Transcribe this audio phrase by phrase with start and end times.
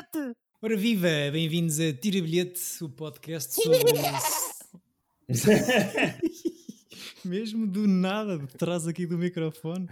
[0.00, 0.36] bilhete!
[0.62, 3.92] Ora viva, bem-vindos a Tira Bilhete, o podcast sobre...
[7.24, 9.88] Mesmo do nada, de trás aqui do microfone.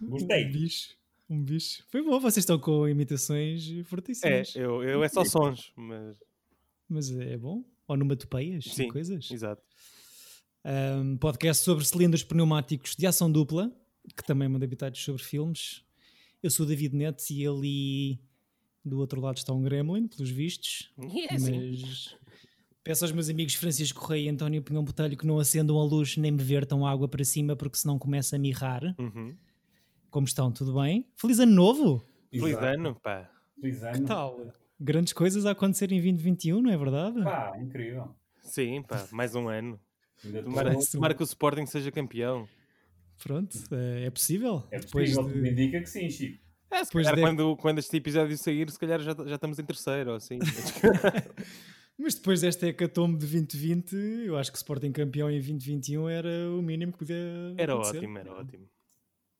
[0.00, 0.46] Gostei.
[0.46, 0.88] Um bicho,
[1.28, 1.84] um bicho.
[1.90, 4.54] Foi bom, vocês estão com imitações É, fortíssimas.
[4.54, 6.16] eu, eu é só sons, mas
[6.88, 7.64] Mas é bom?
[7.88, 8.84] Ou numa topeias Sim.
[8.84, 9.30] e coisas?
[9.30, 9.62] exato.
[10.64, 13.72] Um, podcast sobre cilindros pneumáticos de ação dupla,
[14.16, 15.82] que também manda habitados sobre filmes.
[16.40, 18.20] Eu sou o David Neto e ali
[18.84, 20.92] do outro lado está um Gremlin, pelos vistos.
[20.98, 22.16] Mas
[22.84, 26.16] peço aos meus amigos Francisco Correia e António Pinhão Botelho que não acendam a luz
[26.16, 28.82] nem me vertam água para cima porque senão começa a mirrar.
[28.98, 29.36] Uhum.
[30.10, 30.50] Como estão?
[30.52, 31.06] Tudo bem?
[31.16, 32.04] Feliz ano novo!
[32.30, 32.64] Feliz Exato.
[32.66, 33.30] ano, pá.
[33.60, 33.92] Feliz ano.
[33.98, 34.52] Que tal?
[34.80, 37.22] Grandes coisas a acontecer em 2021, não é verdade?
[37.22, 38.14] Pá, incrível.
[38.42, 39.78] Sim, pá, mais um ano.
[40.24, 42.48] Ainda Tomara, tomara que o Sporting seja campeão.
[43.22, 44.64] Pronto, é é possível.
[44.70, 46.42] É Depois possível, de- tudo indica que sim, Chico.
[46.72, 49.58] É, se Depois calhar de- quando, quando este episódio sair, se calhar já, já estamos
[49.58, 50.38] em terceiro ou assim.
[51.98, 53.92] Mas depois desta hecatombe de 2020,
[54.26, 57.98] eu acho que Sporting campeão em 2021 era o mínimo que podia Era acontecer.
[57.98, 58.68] ótimo, era ótimo.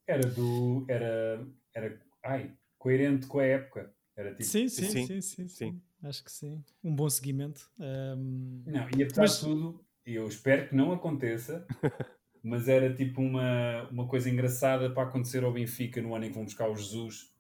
[0.07, 0.85] Era do.
[0.89, 1.47] Era.
[1.75, 2.01] Era.
[2.23, 3.93] Ai, coerente com a época.
[4.17, 4.45] Era tipo.
[4.45, 5.83] Sim, sim, Sim, sim, sim, sim, sim.
[6.03, 6.63] Acho que sim.
[6.85, 7.71] Um bom seguimento.
[7.81, 11.67] Ahm, Não, e apesar Mas- de tudo, eu espero que não aconteça,
[12.43, 16.35] mas era tipo uma, uma coisa engraçada para acontecer ao Benfica no ano em que
[16.35, 17.33] vão buscar o Jesus,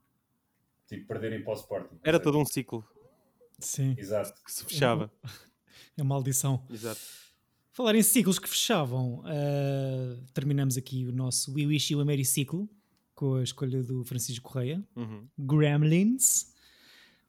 [0.86, 1.98] tipo, perderem para o Sporting.
[2.05, 2.84] Era todo um ciclo
[3.58, 4.41] sim, Exato.
[4.45, 5.11] que se fechava.
[5.97, 6.64] é maldição.
[6.70, 7.00] Exato.
[7.73, 12.25] Falar em ciclos que fechavam, ah, terminamos aqui o nosso We Wish You a Merry
[12.25, 12.69] Ciclo
[13.14, 14.83] com a escolha do Francisco Correia.
[14.95, 15.27] Uhum.
[15.39, 16.53] Gremlins,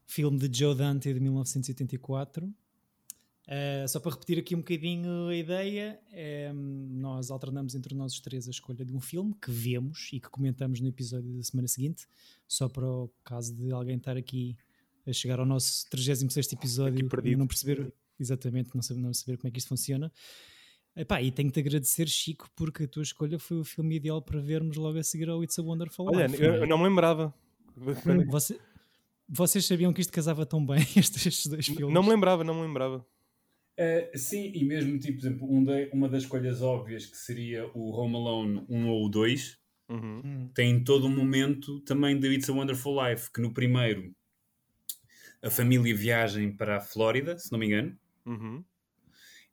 [0.05, 2.53] filme de Joe Dante de 1984.
[3.45, 8.21] Uh, só para repetir aqui um bocadinho a ideia, é, nós alternamos entre nós os
[8.21, 11.67] três a escolha de um filme que vemos e que comentamos no episódio da semana
[11.67, 12.07] seguinte,
[12.47, 14.55] só para o caso de alguém estar aqui
[15.05, 19.49] a chegar ao nosso 36 episódio e não perceber exatamente, não saber, não saber como
[19.49, 20.09] é que isto funciona.
[20.95, 24.77] Epá, e tenho-te agradecer, Chico, porque a tua escolha foi o filme ideal para vermos
[24.77, 26.41] logo a seguir ao It's a Wonderful Olha, Life.
[26.41, 27.33] eu, não eu não me lembrava.
[28.29, 28.59] Você-
[29.27, 31.93] vocês sabiam que isto casava tão bem, estes, estes dois filmes?
[31.93, 33.05] Não me lembrava, não me lembrava.
[33.79, 37.65] Uh, sim, e mesmo, tipo, por exemplo, um da- uma das escolhas óbvias que seria
[37.73, 39.57] o Home Alone 1 ou o 2,
[39.89, 40.19] Uhum.
[40.23, 44.15] Hum, tem todo um momento também de It's a Wonderful Life, que no primeiro
[45.43, 47.95] a família viagem para a Flórida, se não me engano,
[48.25, 48.65] Uhum.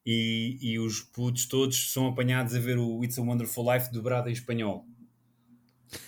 [0.04, 4.28] e, e os putos todos são apanhados a ver o It's a Wonderful Life dobrado
[4.28, 4.86] em espanhol.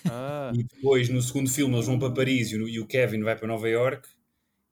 [0.07, 3.23] Ah, E depois, no segundo filme, eles vão para Paris e o, e o Kevin
[3.23, 4.09] vai para Nova York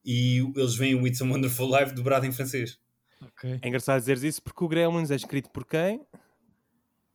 [0.04, 2.80] e o- eles veem o It's a Wonderful Life dobrado em francês.
[3.22, 3.58] Ok.
[3.62, 6.00] é engraçado dizer isso porque o Gremlins é escrito por quem?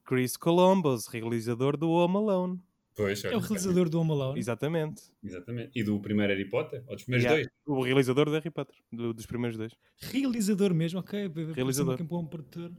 [0.06, 2.60] Chris Columbus, realizador do Home Alone.
[2.96, 4.40] Pois, É o realizador do Home Alone.
[4.40, 5.02] Exatamente.
[5.22, 5.72] Exatamente.
[5.76, 7.50] E do primeiro Harry Potter, ou dos primeiros Yeah.
[7.66, 7.78] dois.
[7.80, 9.74] O realizador do Harry Potter, do- dos primeiros dois.
[9.98, 11.30] Realizador mesmo, ok.
[11.54, 11.96] Realizador.
[11.98, 12.72] Que é um bom produtor.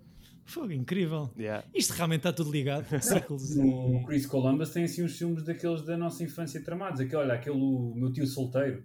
[0.47, 1.29] Fogo, incrível.
[1.37, 1.67] Yeah.
[1.75, 2.87] Isto realmente está tudo ligado.
[3.29, 4.05] Ciclos O.
[4.07, 7.01] Chris Columbus tem assim uns filmes daqueles da nossa infância tramados.
[7.01, 8.85] Aquele, olha, aquele o meu tio solteiro,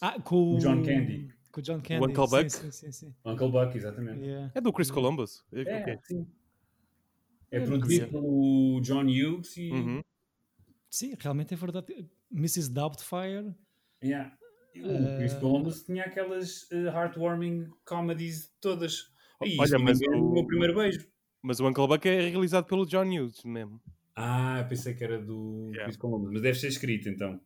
[0.00, 1.32] Ah, com O John Candy.
[1.52, 2.06] Com o John Candy.
[2.06, 2.50] Uncle sim, Buck?
[2.50, 3.14] Sim, sim, sim.
[3.24, 4.20] Uncle Buck, exatamente.
[4.24, 4.50] Yeah.
[4.54, 5.44] É do Chris Columbus.
[5.52, 5.98] É, Ok.
[6.04, 6.26] sim.
[7.50, 9.70] É produzido pelo John Hughes e.
[9.70, 10.00] Uhum.
[10.90, 12.08] Sim, realmente é verdade.
[12.30, 12.70] Mrs.
[12.70, 13.54] Doubtfire.
[14.02, 14.36] Yeah.
[14.74, 19.12] O Eh, Chris Columbus tinha aquelas eh, heartwarming comedies todas.
[19.44, 21.06] E Olha, isso, mas mas o o- meu primeiro beijo.
[21.42, 23.82] Mas o Uncle Buck é realizado pelo John Hughes mesmo.
[24.16, 25.84] Ah, pensei que era do Yeah.
[25.84, 27.38] Chris Columbus, mas deve ser escrito então.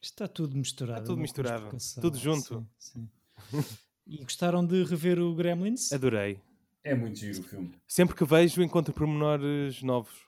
[0.00, 1.00] Está tudo misturado.
[1.00, 1.76] Está tudo misturado.
[2.00, 2.66] Tudo junto.
[2.78, 3.10] Sim, sim.
[4.06, 5.92] e gostaram de rever o Gremlins?
[5.92, 6.40] Adorei.
[6.84, 7.74] É muito giro o filme.
[7.86, 10.24] Sempre que vejo, encontro pormenores novos.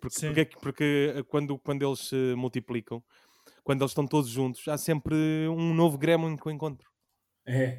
[0.00, 3.02] Porque, porque, é que- porque eh, quando, quando eles se multiplicam,
[3.62, 5.14] quando eles estão todos juntos, há sempre
[5.48, 6.90] um novo gremlin que eu encontro.
[7.46, 7.78] É.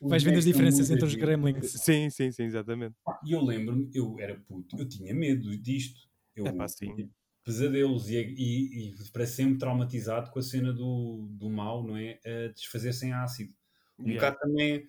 [0.00, 1.14] Vais vendo as diferenças entre os.
[1.14, 1.72] Gremlins.
[1.72, 2.96] Sim, sim, sim, exatamente.
[3.04, 6.00] Pá, E eu lembro-me, eu era puto, eu tinha medo disto.
[6.34, 7.10] Eu Epá, sim.
[7.44, 12.20] Pesadelos e, e, e para sempre traumatizado com a cena do, do mal, não é?
[12.24, 13.54] A desfazer-se em ácido.
[13.98, 14.14] Um Yeah.
[14.14, 14.86] bocado também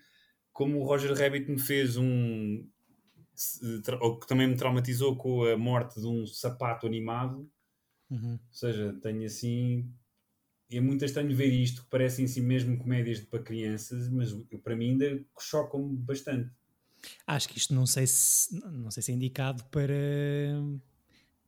[0.53, 2.67] como o Roger Rabbit me fez um.
[4.01, 7.49] Ou que também me traumatizou com a morte de um sapato animado.
[8.09, 8.33] Uhum.
[8.33, 9.91] Ou seja, tenho assim.
[10.71, 14.33] É muito estranho ver isto, que parecem assim mesmo comédias para crianças, mas
[14.63, 16.51] para mim ainda chocam-me bastante.
[17.27, 19.93] Acho que isto não sei se não sei se é indicado para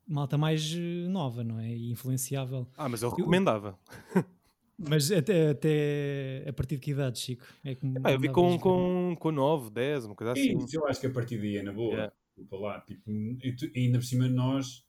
[0.07, 1.69] malta mais eh, nova, não é?
[1.69, 2.67] E influenciável.
[2.77, 3.77] Ah, mas eu recomendava.
[4.77, 7.45] Mas até, até a partir de que idade, Chico?
[7.63, 10.57] É que Epá, eu vi com, com, com 9, 10, uma coisa assim.
[10.57, 11.93] Isso, eu acho que a partir daí é na boa.
[11.93, 12.13] Yeah.
[12.35, 12.81] Desculpa lá.
[12.81, 13.09] Tipo,
[13.41, 14.85] e tu- ainda por cima de nós,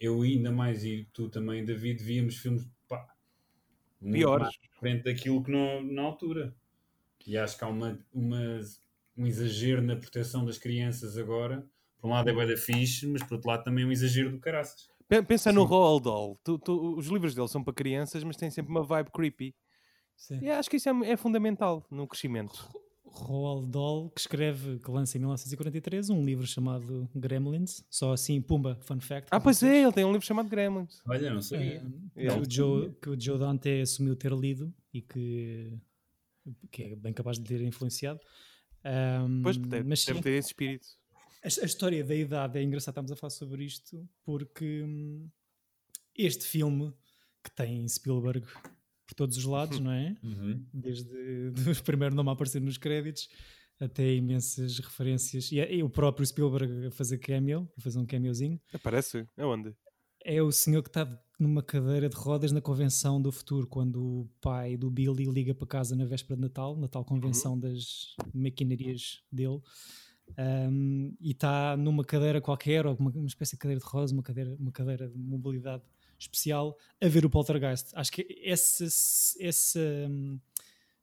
[0.00, 2.66] eu ainda mais e tu também, David, víamos filmes.
[2.88, 3.06] Pá,
[4.00, 4.48] Piores.
[4.80, 6.56] frente daquilo que no- na altura.
[7.26, 8.60] E acho que há uma, uma-
[9.14, 11.66] um exagero na proteção das crianças agora.
[11.98, 14.30] Por um lado é bué da fixe, mas por outro lado também é um exagero
[14.30, 14.88] do caraças.
[15.08, 15.68] Pe- Pensa no Sim.
[15.68, 16.38] Roald Dahl.
[16.44, 19.54] Tu- tu- os livros dele são para crianças, mas têm sempre uma vibe creepy.
[20.16, 20.38] Sim.
[20.42, 22.68] E acho que isso é, é fundamental no crescimento.
[23.10, 27.82] Roald Dahl, que escreve, que lança em 1943 um livro chamado Gremlins.
[27.90, 29.28] Só assim, pumba, fun fact.
[29.32, 31.00] Ah, pois é, ele tem um livro chamado Gremlins.
[31.08, 31.82] Olha, não sabia.
[32.14, 32.40] Eh, Yeah.
[32.40, 35.72] que, o Joe, que o Joe Dante assumiu ter lido e que,
[36.70, 38.20] que é bem capaz de ter influenciado.
[38.84, 40.86] Ahm, Pois, deve, mas deve sim, ter esse espírito.
[41.42, 45.28] A, a história da idade é engraçado, estamos a falar sobre isto, porque hum,
[46.16, 46.92] este filme
[47.42, 48.46] que tem Spielberg
[49.06, 50.16] por todos os lados, não é?
[50.22, 50.64] Uhum.
[50.72, 51.08] Desde
[51.80, 53.28] o primeiro nome a aparecer nos créditos
[53.80, 55.52] até imensas referências.
[55.52, 58.60] E, é- e o próprio Spielberg a fazer cameo, a fazer um cameozinho.
[58.72, 59.26] Aparece?
[59.36, 59.74] Aonde?
[60.24, 61.06] É o senhor que está
[61.38, 65.68] numa cadeira de rodas na convenção do futuro, quando o pai do Billy liga para
[65.68, 69.60] casa na véspera de Natal, na tal convenção das maquinarias dele,
[70.36, 74.22] um, e está numa cadeira qualquer, ou uma, uma espécie de cadeira de rodas, uma
[74.22, 75.82] cadeira, uma cadeira de mobilidade
[76.18, 77.90] especial, a ver o Poltergeist.
[77.94, 78.84] Acho que essa,
[79.40, 80.38] essa, hum,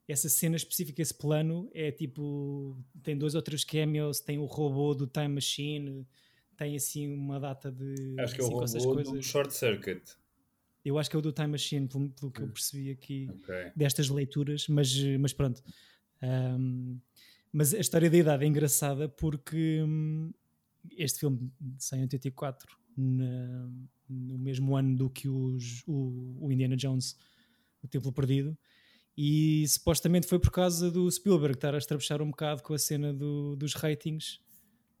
[0.06, 2.76] essa cena específica, esse plano, é tipo.
[3.02, 6.06] Tem dois ou três cameos, tem o robô do Time Machine,
[6.56, 8.14] tem assim uma data de.
[8.18, 9.22] Acho que é o robô do.
[9.22, 10.02] Short Circuit.
[10.84, 13.72] Eu acho que é o do Time Machine, pelo, pelo que eu percebi aqui Ok.
[13.74, 15.60] destas leituras, mas, mas pronto.
[16.22, 17.00] Ahm,
[17.52, 20.32] mas a história da idade é engraçada porque hum,
[20.96, 23.68] este filme sai em 84, na-
[24.08, 27.16] no mesmo ano do que os- o, o Indiana Jones,
[27.82, 28.56] o Templo Perdido,
[29.16, 33.12] e supostamente foi por causa do Spielberg estar a estrabuchar um bocado com a cena
[33.12, 34.38] do- dos ratings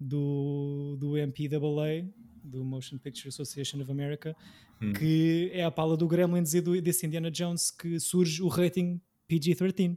[0.00, 2.08] do, do MPAA,
[2.42, 4.36] do Motion Picture Association of America,
[4.80, 4.92] Hum.
[4.92, 9.00] que é a pala do Gremlins e do, desse Indiana Jones que surge o rating
[9.26, 9.96] PG-13,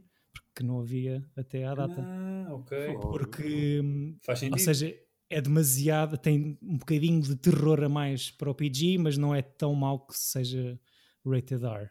[0.52, 2.00] porque não havia até à data.
[2.00, 2.98] Ah, ok.
[3.00, 3.80] Porque,
[4.22, 4.54] Faz sentido.
[4.54, 4.94] ou seja,
[5.28, 9.40] é demasiado, tem um bocadinho de terror a mais para o PG, mas não é
[9.42, 10.78] tão mau que seja
[11.24, 11.88] rated R.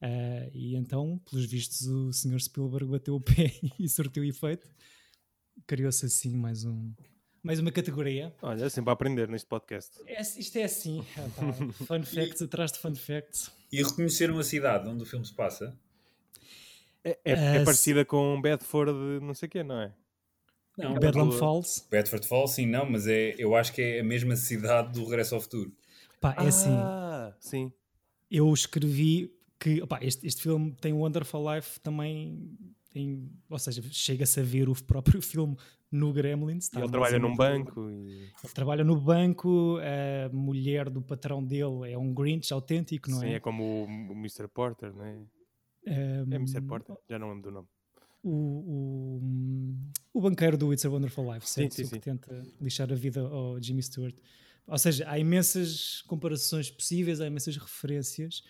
[0.00, 2.40] Ah, e então, pelos vistos, o Sr.
[2.40, 4.66] Spielberg bateu o pé e surtiu efeito.
[5.66, 6.92] Criou-se assim mais, um,
[7.42, 8.34] mais uma categoria.
[8.42, 10.00] Olha, sempre a aprender neste podcast.
[10.06, 11.52] É- isto é assim, ah,
[11.86, 13.50] fun facts atrás de fun facts.
[13.70, 15.78] E reconheceram a cidade onde o filme se passa?
[17.04, 18.92] É, é- é Ah, parecida com Bedford,
[19.22, 19.92] não sei o quê, não é?
[20.76, 20.94] Não.
[20.94, 24.34] Bedlam rua- Falls, Bedford Falls, sim, não, mas é, eu acho que é a mesma
[24.34, 25.72] cidade do Regresso ao Futuro.
[26.20, 26.70] pá, é assim.
[26.72, 27.70] Ah, sim.
[28.30, 29.30] eu escrevi
[29.60, 32.50] que opá, este, este filme tem o Wonderful Life também
[32.92, 35.56] tem, ou seja, chega-se a ver o próprio filme
[35.92, 36.64] no Gremlins.
[36.64, 38.08] E está ele trabalha num basicamente- banco e...
[38.42, 43.26] Ele trabalha no banco, a mulher do patrão dele é um Grinch autêntico, não Sim,
[43.28, 43.34] é?
[43.34, 44.48] é como o, o Mr.
[44.48, 45.18] Porter, não é?
[45.86, 46.62] Um, É Mr.
[46.62, 46.96] Porter?
[47.08, 47.68] Já não lembro do nome.
[48.22, 49.20] o,
[50.12, 52.00] o, o banqueiro do It's a Wonderful Life, Sim, sim, O que sim.
[52.00, 54.14] tenta lixar a vida ao Jimmy Stewart.
[54.66, 58.42] Ou seja, há imensas comparações possíveis, há imensas referências.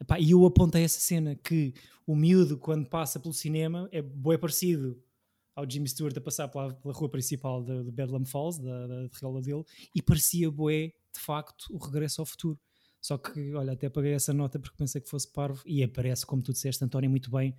[0.00, 1.74] Epá, e eu apontei essa cena que
[2.06, 5.00] o miúdo, quando passa pelo cinema, é bem parecido
[5.54, 9.40] ao Jimmy Stewart a passar pela, pela rua principal de, de Bedlam Falls, da, da
[9.40, 12.58] dele, e parecia bué, de facto, o regresso ao futuro.
[13.00, 16.42] Só que, olha, até paguei essa nota porque pensei que fosse parvo, e aparece, como
[16.42, 17.56] tu disseste, António, muito bem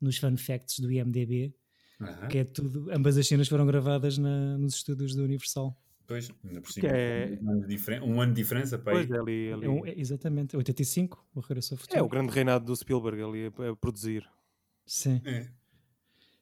[0.00, 1.54] nos fun facts do IMDB,
[2.00, 2.28] Aham.
[2.28, 5.74] que é tudo, ambas as cenas foram gravadas na- nos estúdios da Universal.
[6.06, 6.88] Pois, ainda por cima.
[6.88, 8.92] é- Um, ano de diferen- um ano de diferença, pai.
[8.94, 9.64] Pois é, ali, ali.
[9.64, 11.98] É, um- é exatamente, 85, o Regresso ao Futuro.
[11.98, 14.28] É o grande reinado do Spielberg ali a, a produzir.
[14.84, 15.22] Sim.
[15.24, 15.48] É.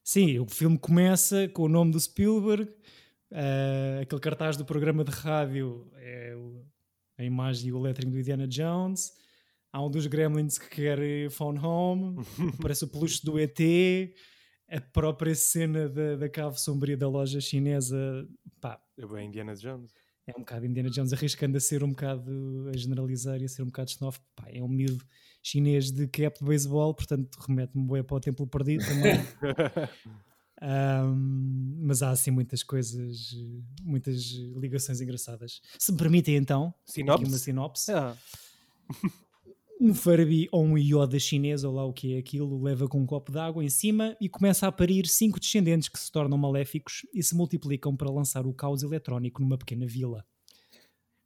[0.02, 2.68] Sim, o filme começa com o nome do Spielberg,
[3.30, 6.64] ah, aquele cartaz do programa de rádio é o-
[7.18, 9.12] a imagem e o lettering do Indiana Jones.
[9.72, 10.98] Há um dos Gremlins que quer
[11.30, 12.16] phone home,
[12.58, 13.58] aparece o peluche do ET,
[14.68, 18.26] a própria cena da, da cave sombria da loja chinesa.
[18.60, 19.92] Pá, É bem Indiana Jones.
[20.26, 23.62] é um bocado Indiana Jones arriscando a ser um bocado a generalizar e a ser
[23.62, 24.26] um bocado xenófobo.
[24.36, 25.04] Pá, é um miúdo
[25.42, 29.14] chinês de cap de beisebol, portanto remete-me bué para o Templo Perdido também.
[30.64, 33.34] Ahm, mas há assim muitas coisas,
[33.82, 35.60] muitas ligações engraçadas.
[35.76, 37.38] Se me permitem então, aqui uma Sinopse?
[37.40, 37.92] sinopse.
[37.92, 38.16] Ah,
[39.80, 43.06] Um Furby ou um Yoda chinês, ou lá o que é aquilo, leva com um
[43.06, 47.04] copo de água em cima e começa a parir cinco descendentes que se tornam maléficos
[47.12, 50.24] e se multiplicam para lançar o caos eletrónico numa pequena vila.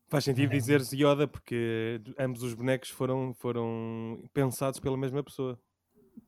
[0.08, 0.56] faz sentido É.
[0.56, 5.60] dizer Yoda porque ambos os bonecos foram, foram pensados pela mesma pessoa,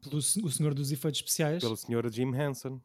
[0.02, 1.62] Pelo o senhor dos efeitos especiais.
[1.62, 2.78] pelo senhor Jim Henson,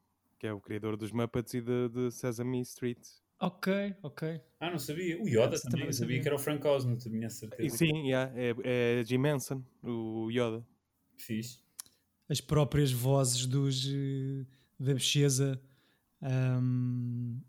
[0.43, 2.99] que é o criador dos Muppets e de, de Sesame Street.
[3.39, 4.41] Ok, ok.
[4.59, 5.17] Ah, não sabia.
[5.21, 6.21] O Yoda também, também sabia sabia.
[6.21, 7.77] que era o Frank Oz, não tinha E certeza.
[7.77, 8.53] sim, yeah, é,
[8.99, 10.61] é Jim Henson, o Yoda.
[11.15, 11.59] Fixe.
[12.27, 14.45] as próprias vozes dos eh,
[14.77, 15.61] da Becheza.
[16.21, 17.39] Um,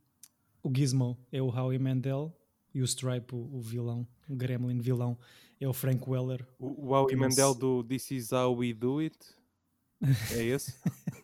[0.63, 2.33] o Gizmo é o Howie Mandel
[2.73, 5.19] e o Stripe, o, o vilão, o Gremlin vilão,
[5.61, 6.47] é o Frank Weller.
[6.61, 9.19] O, o Howie Mandel se- do This Is How We Do It.
[10.33, 10.75] É esse?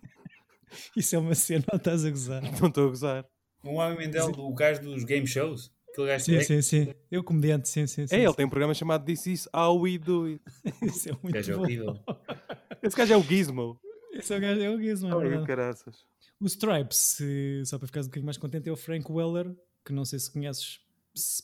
[0.97, 2.43] Isso é uma cena, não estás a gozar.
[2.43, 3.27] Não estou a gozar.
[3.63, 5.71] O Howie Mandel, o gajo dos game shows.
[5.91, 6.95] Aquele gajo Sim, que sim, sim.
[7.11, 8.07] Eu comediante, sim, sim.
[8.07, 10.43] sim É, ele tem um programa chamado This Is How We Do It.
[10.83, 11.63] Isso é muito gajo é bom.
[11.63, 11.99] horrível.
[12.83, 13.81] Esse gajo é o Gizmo.
[14.13, 15.47] Esse é o gajo, é o Gizmo, é Ai, verdade.
[15.47, 16.05] caraças.
[16.41, 17.19] O Stripes,
[17.67, 20.33] só para ficares um bocadinho mais contente, é o Frank Weller, que não sei se
[20.33, 20.81] conheces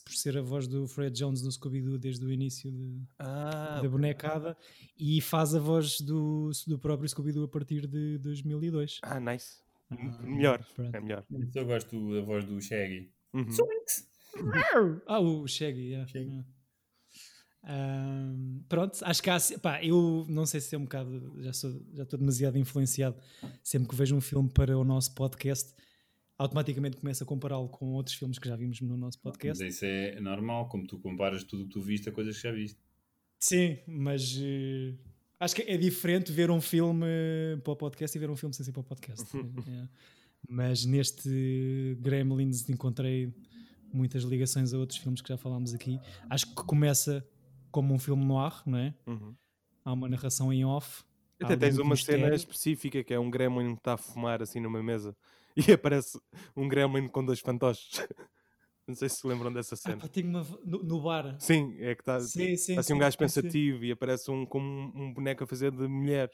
[0.04, 3.88] por ser a voz do Fred Jones no Scooby-Doo desde o início de- Ah, da
[3.88, 4.56] bonecada
[4.99, 8.99] e faz a voz do, do próprio Scooby-Doo a partir de 2002.
[9.02, 9.59] ah, nice.
[9.90, 10.64] Ah, melhor.
[10.75, 10.95] pronto.
[10.95, 11.25] É melhor.
[11.54, 13.11] Eu gosto da voz do Shaggy.
[13.35, 13.47] Uhum.
[15.06, 16.06] Ah, o Shaggy, yeah.
[16.06, 16.26] Shaggy.
[16.28, 16.47] yeah.
[17.68, 21.73] Ahm, pronto, acho que há, pá, eu não sei se é um bocado, já sou,
[21.95, 23.16] já estou demasiado influenciado.
[23.62, 25.75] Sempre que vejo um filme para o nosso podcast,
[26.38, 29.66] automaticamente começo a compará-lo com outros filmes que já vimos no nosso Mas podcast.
[29.66, 32.52] isso é normal, como tu comparas tudo o que tu viste a coisas que já
[32.52, 32.78] viste.
[33.38, 34.94] Sim, mas eh,
[35.40, 37.06] acho que é diferente ver um filme
[37.62, 39.24] para o podcast e ver um filme sem ser para o podcast.
[39.68, 39.88] É.
[40.48, 43.34] Mas neste Gremlins encontrei
[43.92, 45.98] muitas ligações a outros filmes que já falámos aqui.
[46.30, 47.26] Acho que começa
[47.72, 48.94] como um filme noir, não é?
[49.06, 49.34] Uhum.
[49.84, 51.02] Há uma narração em off.
[51.42, 52.34] Até tens uma cena mistério.
[52.34, 55.16] específica que é um gremlin que está a fumar assim numa mesa
[55.68, 56.18] e aparece
[56.56, 57.88] um gremlin com dois fantoches.
[58.86, 59.96] Não sei se se lembram dessa Ah, cena.
[59.96, 61.36] pá, tenho uma no, no bar.
[61.40, 63.18] Sim, é que está Sim, sim, assim um sim, gajo sim.
[63.18, 66.30] pensativo e aparece um com um, boneco a fazer de mulher.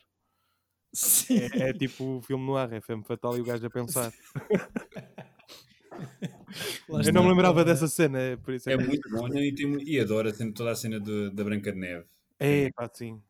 [0.92, 1.38] Sim.
[1.40, 4.12] É, é tipo o filme no ar, é femme fatal e o gajo a pensar.
[6.88, 9.54] Lá Eu não me lembrava dessa cena, é por isso É que- muito bom e,
[9.54, 12.04] tem e adoro a cena- toda a cena do- da Branca de Neve.
[12.38, 13.22] É, pá, sim.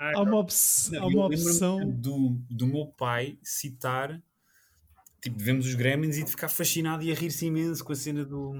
[0.00, 1.90] Há uma, obs- Não, há uma opção.
[1.90, 4.20] do, do meu pai citar,
[5.22, 8.24] tipo, vemos os Gremlins e de ficar fascinado e a rir-se imenso com a cena
[8.24, 8.54] do,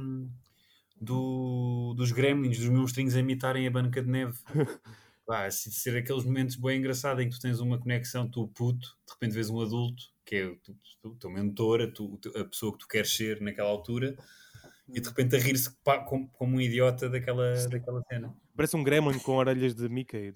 [1.00, 4.38] do, dos Gremlins, dos monstrinhos a imitarem a Branca de Neve.
[5.26, 8.88] Pá, se ser aqueles momentos bem engraçados em que tu tens uma conexão, tu puto,
[9.06, 12.72] de repente vês um adulto, que é o tu- teu mentor, a, tu- a pessoa
[12.72, 14.16] que tu queres ser naquela altura,
[14.92, 15.70] e de repente a rir-se
[16.06, 18.34] como, como um idiota daquela, daquela cena.
[18.56, 20.34] Parece um gremlin com orelhas de Mickey,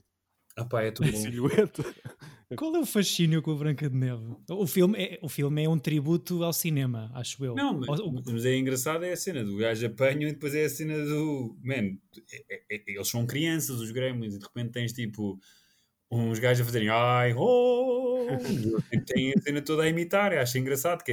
[0.56, 1.16] Ah pá, é tudo bom.
[1.18, 1.82] silhueta.
[2.56, 4.36] Qual é o fascínio com a Branca de Neve?
[4.48, 7.54] O filme é, o filme é um tributo ao cinema, acho eu.
[7.56, 10.54] Não, mas, O- o- mas é engraçado é a cena do gajo apanho e depois
[10.54, 11.56] é a cena do.
[11.64, 11.96] Man,
[12.30, 15.40] é- é- é- eles são crianças, os gremlins, e de repente tens tipo
[16.10, 18.26] uns gajos a fazerem ai, oh!
[18.92, 21.10] E tem a cena toda a imitar, eu acho engraçado, que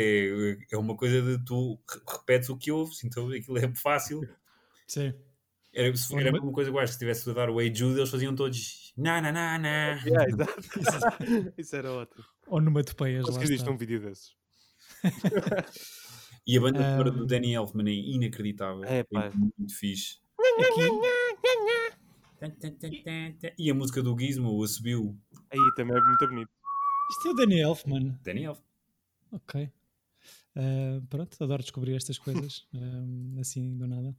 [0.70, 4.22] é, é uma coisa de tu re- repetes o que ouves, então aquilo é fácil.
[4.88, 5.14] Sim.
[5.74, 7.74] Era, era mas- uma coisa que eu acho que se estivesse a dar o Hey
[7.74, 10.02] Jude, eles faziam todos na na na na.
[10.06, 10.62] Yeah, exato.
[11.58, 12.24] Isso era ótimo.
[12.48, 13.72] Ou numa topeias lá Conseguiste está.
[13.72, 14.36] um vídeo desses.
[16.48, 18.84] E a banda Um, do Danny Elfman é inacreditável.
[18.84, 19.30] É, pá.
[19.36, 20.20] muito fixe.
[22.42, 25.16] Aqui, E a música do Gizmo, o subiu
[25.52, 26.50] Aí também é muito bonito.
[27.12, 28.20] isto é o Danny Elfman.
[28.24, 28.66] Danny Elfman.
[29.32, 29.70] Ok.
[30.56, 34.16] Ah, pronto, adoro descobrir estas coisas ah, assim do nada.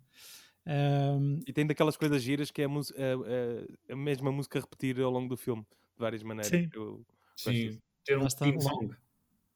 [0.66, 4.58] Ah, E tem daquelas coisas giras que é a, mus- a- a- a mesma música
[4.58, 6.48] a repetir ao longo do filme, de várias maneiras.
[6.50, 6.70] Sim.
[6.74, 7.04] Eu-
[7.36, 8.94] Sim, ter um está, song.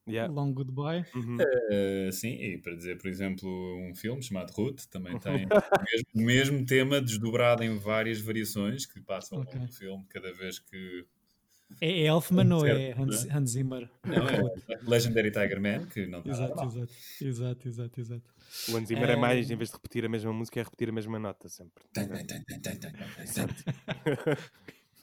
[0.09, 0.33] yeah.
[0.33, 1.05] Long Goodbye.
[1.15, 1.37] Uhum.
[1.37, 3.49] Uh, sim, e para dizer, por exemplo,
[3.79, 9.01] um filme chamado Ruth também tem o mesmo, mesmo tema desdobrado em várias variações que
[9.01, 11.07] passam ao longo do filme cada vez que.
[11.81, 13.35] É Elfman ou é Hans, né?
[13.35, 13.91] Hans Zimmer?
[14.05, 14.41] Não, é
[14.87, 18.35] Legendary Tiger Man, que não está nada Exato, exato, exato, exato, exato.
[18.69, 20.93] O Hans Zimmer é mais, em vez de repetir a mesma música, é repetir a
[20.93, 21.85] mesma nota sempre.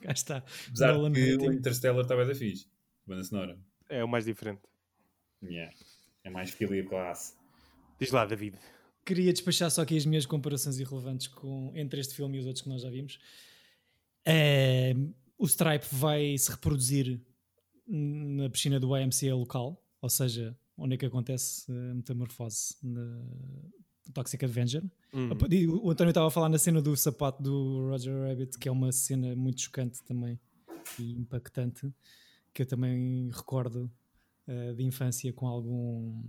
[0.01, 0.43] Cá está.
[0.67, 1.51] Apesar Nolan de que o.
[1.51, 2.67] Interstellar estava da fixe,
[3.05, 3.57] banda sonora.
[3.89, 4.61] É o mais diferente.
[5.43, 5.73] Yeah.
[6.23, 7.37] É mais Philip Glass.
[7.99, 8.57] Diz lá, David.
[9.05, 12.63] Queria despachar só aqui as minhas comparações irrelevantes com, entre este filme e os outros
[12.63, 13.19] que nós já vimos.
[14.25, 14.95] Eh,
[15.37, 17.19] o Stripe vai se reproduzir
[17.87, 23.21] na piscina do YMCA local, ou seja, onde é que acontece a metamorfose na
[24.13, 24.83] Toxic Avenger.
[25.49, 28.71] E O António estava a falar na cena do sapato do Roger Rabbit, que é
[28.71, 30.39] uma cena muito chocante também
[30.99, 31.93] e impactante,
[32.53, 33.91] que eu também recordo
[34.47, 36.21] eh, de infância com algum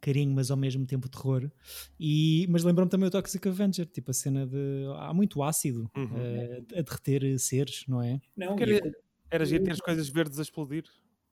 [0.00, 1.50] carinho, mas ao mesmo tempo terror.
[1.98, 4.84] E, mas lembro-me também o Toxic Avenger, tipo a cena de.
[4.96, 6.08] Há muito ácido Uhum.
[6.16, 8.20] eh, a derreter seres, não é?
[8.36, 8.92] Não, Porque e era,
[9.30, 10.84] era giro ter as coisas verdes a explodir.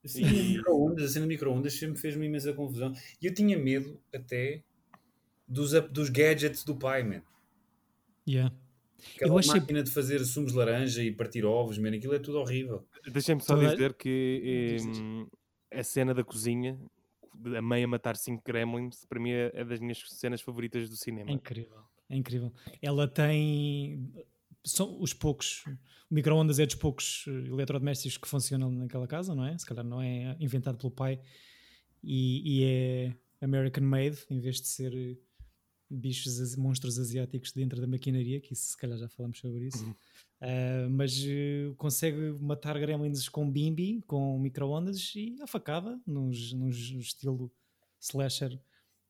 [0.05, 2.93] Sim, micro-ondas, a cena de micro-ondas sempre fez-me imensa confusão.
[3.23, 4.63] E eu tinha medo até
[5.49, 7.23] dos, dos gadgets do pai, man.
[8.29, 8.55] Yeah.
[9.17, 12.19] Aquela Eu achei- máquina de fazer sumos de laranja e partir ovos, man, aquilo é
[12.19, 12.87] tudo horrível.
[13.11, 15.27] Deixem-me só Toda- dizer que hum,
[15.73, 16.79] a cena da cozinha,
[17.57, 20.99] a meia matar 5 gremlins, para mim é é das minhas cenas favoritas do É
[20.99, 21.31] cinema.
[21.31, 21.79] incrível.
[22.09, 22.53] É incrível.
[22.83, 24.13] Ela tem.
[24.65, 25.65] São os poucos.
[26.11, 29.57] O micro-ondas é dos poucos eh, eletrodomésticos que funcionam naquela casa, não é?
[29.59, 31.21] Se calhar não é inventado pelo pai
[32.03, 35.17] e, e é American made, em vez de ser eh,
[35.91, 39.85] bichos, monstros asiáticos dentro da maquinaria, que isso se calhar já falamos sobre isso.
[39.85, 39.95] Uhum.
[40.47, 47.51] Ah, mas eh, consegue matar gremlins com bimbi, com micro-ondas e a facada, no estilo
[47.99, 48.61] slasher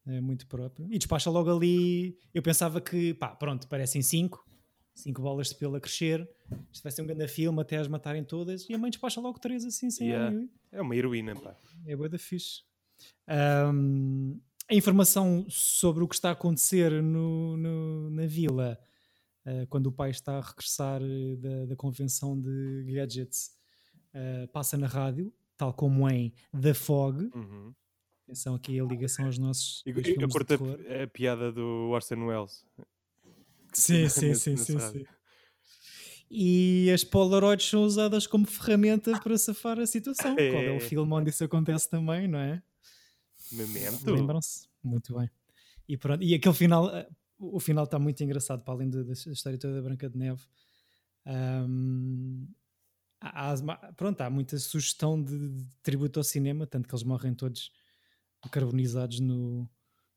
[0.07, 0.87] é muito próprio.
[0.93, 2.17] E despacha logo ali.
[2.33, 4.47] Eu pensava que, pá, pronto, parecem cinco,
[4.95, 6.29] cinco bolas de pelo a crescer.
[6.73, 8.69] Isto vai ser um grande filme até as matarem todas.
[8.69, 10.47] E a mãe despacha logo três assim, sem Yeah.
[10.71, 11.57] É uma heroína, pá.
[11.87, 12.63] É boa da fixe.
[13.27, 14.39] Ahm,
[14.71, 18.79] a informação sobre o que está a acontecer no, no- na vila,
[19.47, 23.53] ah, quando o pai está a regressar eh, da, da convenção de gadgets,
[24.15, 27.31] ah, passa na rádio, tal como em The Fog.
[27.35, 27.75] Uhum.
[28.25, 32.65] Atenção aqui a ligação aos nossos E eu, curto a, a piada do Orson Welles.
[33.73, 35.01] Sim, sim, nesse- sim, nesse sim, rádio.
[35.01, 35.07] sim.
[36.31, 40.35] E as Polaroids são usadas como ferramenta para safar a situação.
[40.35, 40.77] Qual é É.
[40.77, 42.63] o filme onde isso acontece também, não é?
[43.53, 44.11] Memento.
[44.11, 44.67] Lembram-se?
[44.83, 45.31] Muito bem.
[45.87, 46.89] E, pronto, e aquele final,
[47.53, 50.43] o final está muito engraçado, para além da história toda da Branca de Neve.
[51.27, 52.47] Ahm,
[53.21, 57.35] há, há- pronto, há muita sugestão de, de tributo ao cinema, tanto que eles morrem
[57.35, 57.71] todos
[58.51, 59.69] carbonizados no,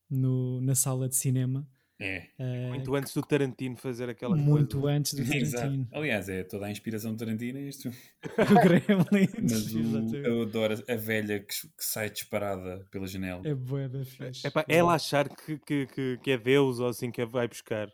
[0.09, 1.67] no- na sala de cinema.
[1.99, 2.27] É.
[2.37, 4.97] eh, Muito antes do Tarantino fazer aquela muito coisa.
[4.97, 5.63] antes do Exato.
[5.63, 5.87] Tarantino.
[5.91, 7.89] Aliás, é toda a inspiração de Tarantino é isto.
[8.37, 9.33] o Gremlins.
[9.41, 9.73] Mas
[10.11, 13.41] o, eu adoro a velha que, que sai disparada pela janela.
[13.45, 14.45] É boa da fixe.
[14.45, 17.47] É pá, ela achar que, que, que, que é Deus ou assim que a vai
[17.47, 17.89] buscar.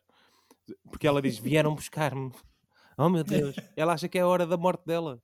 [0.92, 2.32] Porque ela diz: vieram buscar-me.
[2.98, 3.56] Oh meu Deus.
[3.76, 5.20] Ela acha que é a hora da morte dela.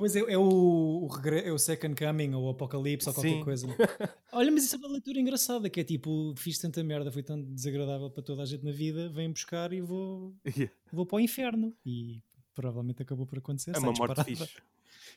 [0.00, 3.44] Pois é, é o, o, é o Second Coming ou o Apocalipse ou qualquer Sim.
[3.44, 3.66] coisa.
[4.32, 7.38] Olha, mas isso é uma leitura engraçada, que é tipo, fiz tanta merda, foi tão
[7.42, 10.34] desagradável para toda a gente na vida, vem buscar e vou,
[10.90, 11.76] vou para o inferno.
[11.84, 12.22] E
[12.54, 13.76] provavelmente acabou por acontecer.
[13.76, 14.48] É uma morte fixe.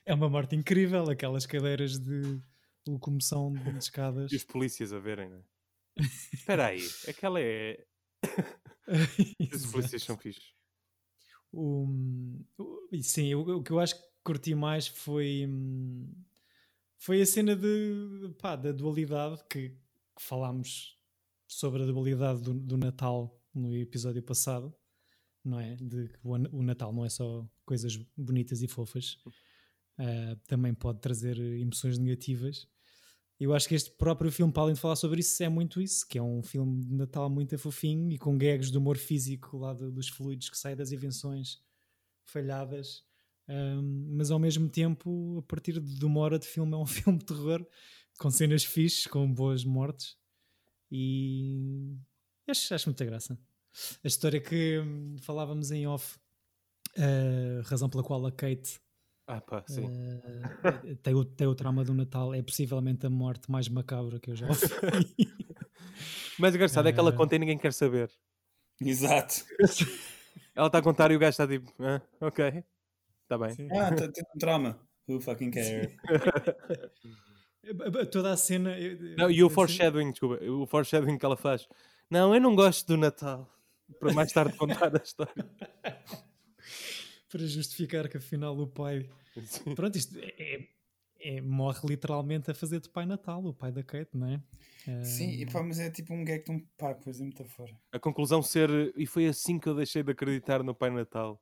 [0.05, 2.41] É uma morte incrível, aquelas cadeiras de
[2.85, 4.29] locomoção de escadas.
[4.33, 5.39] E os polícias a verem, né?
[6.33, 7.85] Espera aí, aquela é.
[9.39, 9.71] Exato.
[9.71, 10.53] polícias são fixes.
[12.91, 16.11] E sim, o, o que eu acho que curti mais foi, hum,
[16.97, 20.97] foi a cena de, pá, da dualidade que, que falámos
[21.47, 24.73] sobre a dualidade do, do Natal no episódio passado,
[25.43, 25.75] não é?
[25.75, 29.17] De que o, o Natal não é só coisas bonitas e fofas,
[29.97, 32.67] ah, também pode trazer emoções negativas.
[33.39, 36.07] Eu acho que este próprio filme, para além de falar sobre isso, é muito isso,
[36.07, 39.73] que é um filme de Natal muito fofinho e com gags de humor físico lá
[39.73, 41.61] do- dos fluidos que saem das invenções
[42.25, 43.03] falhadas,
[43.47, 47.19] Ahm, mas ao mesmo tempo, a partir de uma hora de filme, é um filme
[47.19, 47.65] de terror
[48.19, 50.17] com cenas fixes, com boas mortes
[50.91, 51.95] e
[52.47, 53.37] acho, acho muita graça.
[54.03, 56.17] A história que hum, falávamos em off,
[56.97, 58.79] a razão pela qual a Kate
[59.27, 59.87] Ah, pá, sim.
[59.87, 64.31] eh, tem, o, tem o trauma do Natal é possivelmente a morte mais macabra que
[64.31, 64.61] eu já ouvi.
[66.39, 67.15] Mas engraçado é que ela Eh.
[67.15, 68.11] conta e ninguém quer saber.
[68.81, 69.45] Exato.
[70.55, 72.63] Ela está a contar e o gajo está tipo, ah, ok,
[73.23, 73.53] está bem.
[73.55, 73.67] Sim.
[73.71, 74.79] Ah, tem um trauma.
[75.07, 75.97] Who fucking care?
[78.11, 78.75] Toda a cena.
[79.17, 81.67] Não, e o a cena- foreshadowing, desculpa, o foreshadowing que ela faz.
[82.09, 83.49] Não, eu não gosto do Natal.
[83.99, 85.33] Para mais tarde contar a história.
[87.29, 89.09] para justificar que afinal o pai.
[89.45, 89.75] Sim.
[89.75, 90.67] Pronto, isto é, é-
[91.37, 95.03] é- morre literalmente a fazer de Pai Natal, o pai da Kate, não é?
[95.03, 97.71] Sim, e pá, mas é tipo um gag de um pá, pois é muito fora.
[97.91, 101.41] A conclusão ser, e foi assim que eu deixei de acreditar no Pai Natal.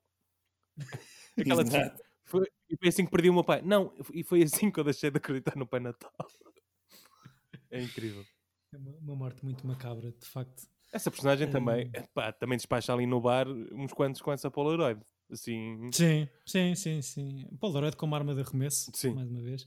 [1.38, 2.04] Aquela Exato.
[2.26, 3.62] foi, e foi assim que perdi o meu pai.
[3.62, 6.12] Não, e foi assim que eu deixei de acreditar no Pai Natal.
[7.70, 8.26] É incrível.
[8.74, 10.64] é uma, uma morte muito macabra, de facto.
[10.92, 12.04] Essa personagem também, Hum.
[12.14, 15.00] pá, também despacha ali no bar uns quantos com essa Polaroid.
[15.32, 17.48] Assim, Sim, sim, sim, sim.
[17.62, 19.14] Polaroid como arma de arremesso, Sim.
[19.14, 19.66] mais uma vez.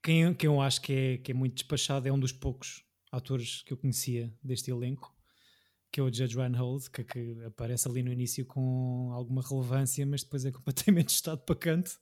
[0.00, 3.62] Quem, quem eu acho que é, que é muito despachado é um dos poucos atores
[3.62, 5.12] que eu conhecia deste elenco,
[5.92, 10.22] que é o Judge Reinhold, que, que aparece ali no início com alguma relevância, mas
[10.24, 12.00] depois é completamente estado para canto,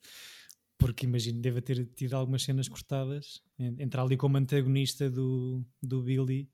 [0.79, 6.03] porque imagino deve ter tido algumas cenas cortadas, en- entrar ali como antagonista do, do
[6.03, 6.49] Billy,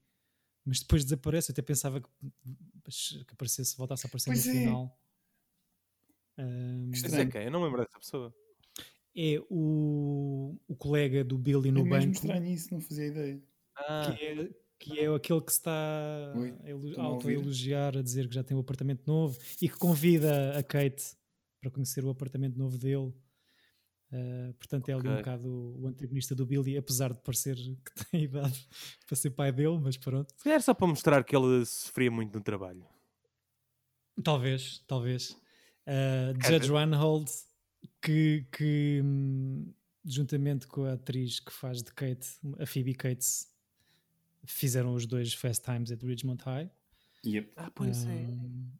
[0.65, 1.51] mas depois desaparece.
[1.51, 2.09] Eu até pensava que,
[3.25, 4.59] que aparecesse, voltasse a aparecer Pois no é.
[4.59, 4.99] final.
[6.39, 7.45] Ahm, mas é quem?
[7.45, 8.35] Eu não me lembro dessa pessoa.
[9.17, 13.43] é o, o colega do Billy no é mesmo banco estranho isso, não fazia ideia.
[13.77, 16.55] Ah, que é, que é aquele que se está Oi,
[16.97, 21.17] a auto-elogiar, a dizer que já tem um apartamento novo e que convida a Kate
[21.61, 23.13] para conhecer o apartamento novo dele.
[24.13, 25.49] Uh, portanto, é ali um bocado
[25.81, 28.69] o antagonista do Billy, apesar de parecer que tem idade
[29.07, 30.33] para ser pai dele, mas pronto.
[30.37, 32.87] Se calhar só para mostrar que ele sofria muito no trabalho.
[34.23, 35.31] Talvez, talvez.
[35.87, 36.73] Uh, Quer Judge?
[36.73, 37.31] Reinhold,
[38.01, 39.73] que, que hum,
[40.05, 43.49] juntamente com a atriz que faz de Kate, a Phoebe Cates,
[44.47, 46.71] fizeram os dois Fast Times at Ridgemont High.
[47.25, 47.53] Yep.
[47.57, 48.09] Ah, pois é.
[48.11, 48.71] Um,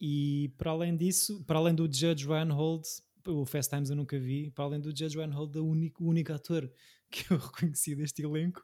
[0.00, 2.82] e para além disso, para além do Judge Reinhold,
[3.26, 6.32] o Fast Times eu nunca vi, para além do Judge Reinhold, o único, o único
[6.32, 6.70] ator
[7.10, 8.62] que eu reconheci deste elenco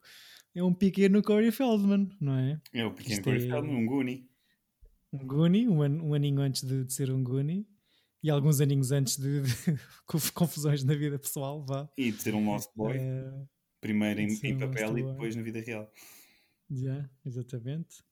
[0.55, 2.61] é um pequeno Corey Feldman, não é?
[2.73, 4.29] É o pequeno Isto Corey é- Feldman, um Goonie.
[5.13, 7.69] um Goonie, um, an- um aninho antes de, de ser um Goonie
[8.23, 9.49] e alguns aninhos antes de, de
[10.07, 11.89] conf- confusões na vida pessoal, vá.
[11.97, 12.97] E de ser um Lost Boy.
[12.97, 13.47] Eh,
[13.81, 15.93] Primeiro em, em um papel e depois na vida real.
[16.71, 18.03] Já, exatamente.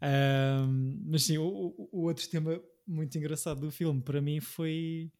[0.00, 5.10] Ahm, mas sim, o, o- outro tema muito engraçado do filme para mim foi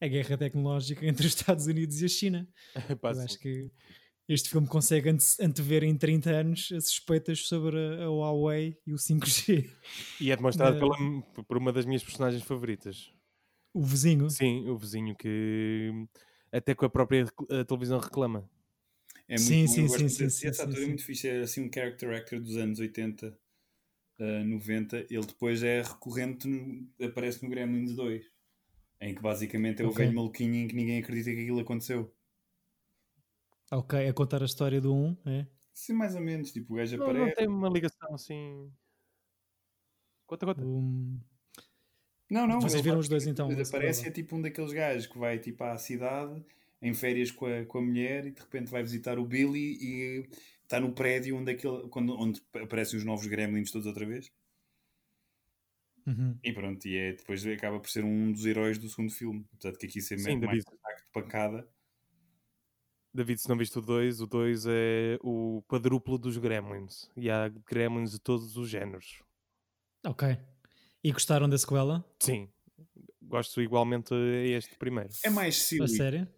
[0.00, 2.48] a guerra tecnológica entre os Estados Unidos e a China.
[3.00, 3.70] Pá, Eu acho que
[4.28, 8.92] este filme consegue ante- antever em 30 anos as suspeitas sobre a, a Huawei e
[8.92, 9.68] o 5G.
[10.20, 10.94] E é demonstrado pela,
[11.44, 13.12] por uma das minhas personagens favoritas.
[13.74, 14.28] O vizinho.
[14.30, 15.90] Sim, o vizinho que
[16.52, 17.26] até com a própria
[17.66, 18.48] televisão reclama.
[19.30, 20.86] É muito Sim, bom, sim, eu gosto sim, sim, Esse sim, ator é sim.
[20.86, 23.38] muito fixe, é assim um character actor dos anos 80,
[24.18, 24.98] eh, 90.
[25.10, 28.26] Ele depois é recorrente, no- aparece no Gremlins 2,
[29.00, 30.00] em que basicamente é o Ok.
[30.00, 32.14] velho maluquinho em que ninguém acredita que aquilo aconteceu.
[33.72, 35.46] Ok, a contar a história do 1, é?
[35.72, 36.52] Sim, mais ou menos.
[36.52, 37.32] Tipo, o gajo Não, não aparece.
[37.32, 38.72] tem uma ligação assim.
[40.26, 40.64] Conta, conta.
[40.64, 41.20] O-
[42.30, 42.60] Não, não.
[42.60, 45.18] Vocês ele viram os dois, então, essa aparece e é tipo um daqueles gajos que
[45.18, 46.44] vai tipo à cidade
[46.82, 50.28] em férias com a, com a mulher e de repente vai visitar o Billy e
[50.62, 54.30] está no prédio onde, aquele, quando, onde aparecem os novos gremlins todos outra vez.
[56.06, 56.38] Uhum.
[56.42, 59.46] E pronto, e é, depois acaba por ser um dos heróis do segundo filme.
[59.54, 60.64] Apesar de que aqui ser Sim, mais David.
[60.68, 61.68] um ataque de pancada.
[63.12, 67.10] David, se não viste o 2, o 2 é o quadruplo dos Gremlins.
[67.16, 69.22] E há Gremlins de todos os géneros.
[70.06, 70.38] Ok.
[71.02, 72.04] E gostaram da sequela?
[72.20, 72.48] Sim.
[73.20, 75.10] Gosto igualmente a este primeiro.
[75.24, 75.88] É mais A silly.
[75.88, 76.28] sério?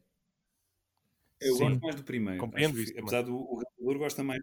[1.48, 1.59] Eu Sim.
[1.59, 2.44] gosto mais do primeiro.
[2.44, 4.42] Compreendo Acho isso apesar do o realizador gosta mais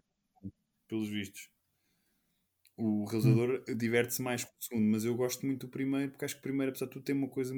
[0.88, 1.50] pelos vistos.
[2.76, 3.74] O realizador Hum.
[3.76, 6.42] diverte-se mais com o segundo, mas eu gosto muito do primeiro porque acho que o
[6.42, 7.54] primeiro, apesar de tudo, tem uma coisa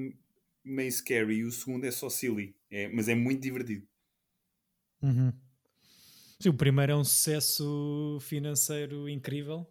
[0.64, 2.54] meio scary e o segundo é só silly.
[2.70, 3.86] É, mas é muito divertido.
[5.02, 5.32] Uhum.
[6.40, 9.66] Sim, o primeiro é um sucesso financeiro incrível.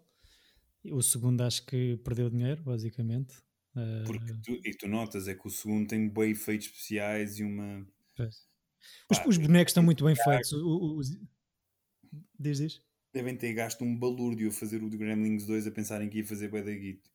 [0.85, 3.35] O segundo acho que perdeu dinheiro, basicamente.
[3.75, 7.43] Ah, Porque tu, e tu notas é que o segundo tem bem efeitos especiais e
[7.43, 7.87] uma.
[8.15, 8.50] pois.
[9.09, 10.51] Os, Pá, os bonecos estão muito bem feitos.
[10.53, 11.17] O- o- os-
[12.39, 12.81] Diz, diz.
[13.13, 16.25] Devem ter gasto um balúrdio a fazer o de Gremlins 2 a pensarem que ia
[16.25, 17.09] fazer guito.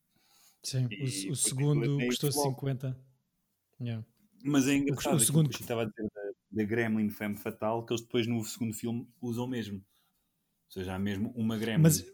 [0.63, 2.51] Sim, E o, o depois segundo custou flop.
[2.55, 2.99] 50.
[3.81, 4.05] Yeah.
[4.45, 7.85] Mas é engraçado o aquilo segundo- que estava a dizer da, da Gremlin Femme Fatal,
[7.85, 9.79] que eles depois no segundo filme usam mesmo.
[9.79, 11.83] Ou seja, há mesmo uma Gremlin.
[11.83, 12.05] Mas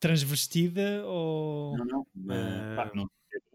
[0.00, 1.76] transvestida ou.
[1.76, 2.06] Não, não.
[2.14, 3.08] mas, pá, não,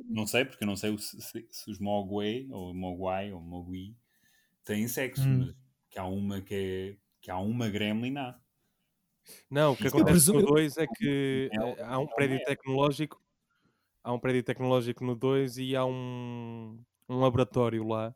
[0.06, 3.42] não sei, porque eu não sei o- se, se- se os Mogwai ou Mogwai ou
[3.42, 3.96] Mogui
[4.68, 5.40] têm sexo, Hum.
[5.40, 5.56] mas
[5.90, 8.40] que há uma que é que há uma Gremlin há.
[9.50, 13.22] Não, o que acontece presumo- no 2 é que É há um é prédio tecnológico.
[14.04, 18.16] Há um prédio tecnológico no 2 e há um, um laboratório lá.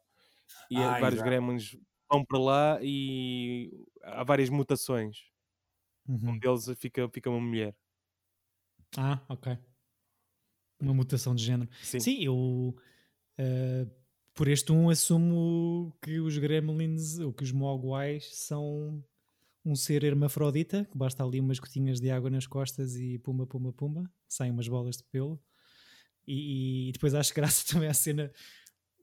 [0.72, 1.30] E Ah, vários exato.
[1.30, 1.78] gremlins
[2.12, 3.72] vão para lá e
[4.04, 5.18] há várias mutações.
[6.08, 6.32] Uhum.
[6.32, 7.76] Um deles fica, fica uma mulher.
[8.98, 9.48] Ah, ok.
[10.80, 11.70] Uma mutação de género.
[11.82, 12.00] Sim.
[12.00, 12.76] Sim, eu
[13.38, 13.88] eh,
[14.34, 19.04] por este um assumo que os gremlins ou que os mogwais são
[19.64, 23.72] um ser hermafrodita, que basta ali umas gotinhas de água nas costas e pumba, pumba,
[23.72, 25.40] pumba, saem umas bolas de pelo.
[26.28, 28.32] E, e depois acho graça também à cena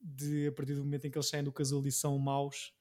[0.02, 2.72] de a partir do momento em que eles saem do casulo e são maus,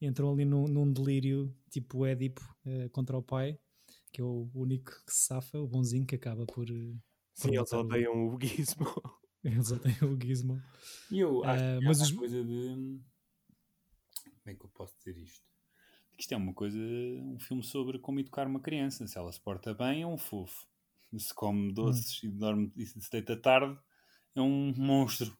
[0.00, 3.58] entram ali num, num delírio tipo Édipo eh, contra o pai,
[4.12, 6.68] que é o único que se safa, o bonzinho que acaba por.
[6.70, 6.94] eh,
[7.34, 8.86] Sim, eles odeiam o Gizmo.
[9.54, 10.62] Eles odeiam o Gizmo.
[11.10, 13.00] E eu acho Ah, que mas os- uma coisa de.
[14.24, 15.44] Como é que eu posso dizer isto?
[16.16, 19.06] Que isto é uma coisa, um filme sobre como educar uma criança.
[19.06, 20.66] Se ela se porta bem, é um fofo.
[21.16, 23.78] Se come doces e dorme e se deita tarde,
[24.34, 25.36] é um monstro.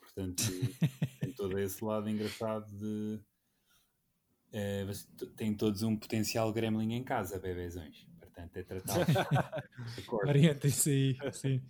[0.00, 0.42] Portanto,
[1.20, 3.20] tem todo esse lado engraçado de.
[4.52, 4.86] eh,
[5.36, 8.06] tem todos um potencial gremlin em casa, bebezões.
[8.20, 8.60] Portanto, é.
[10.00, 10.28] Acorda.
[10.30, 11.62] Orientem-se aí, sim.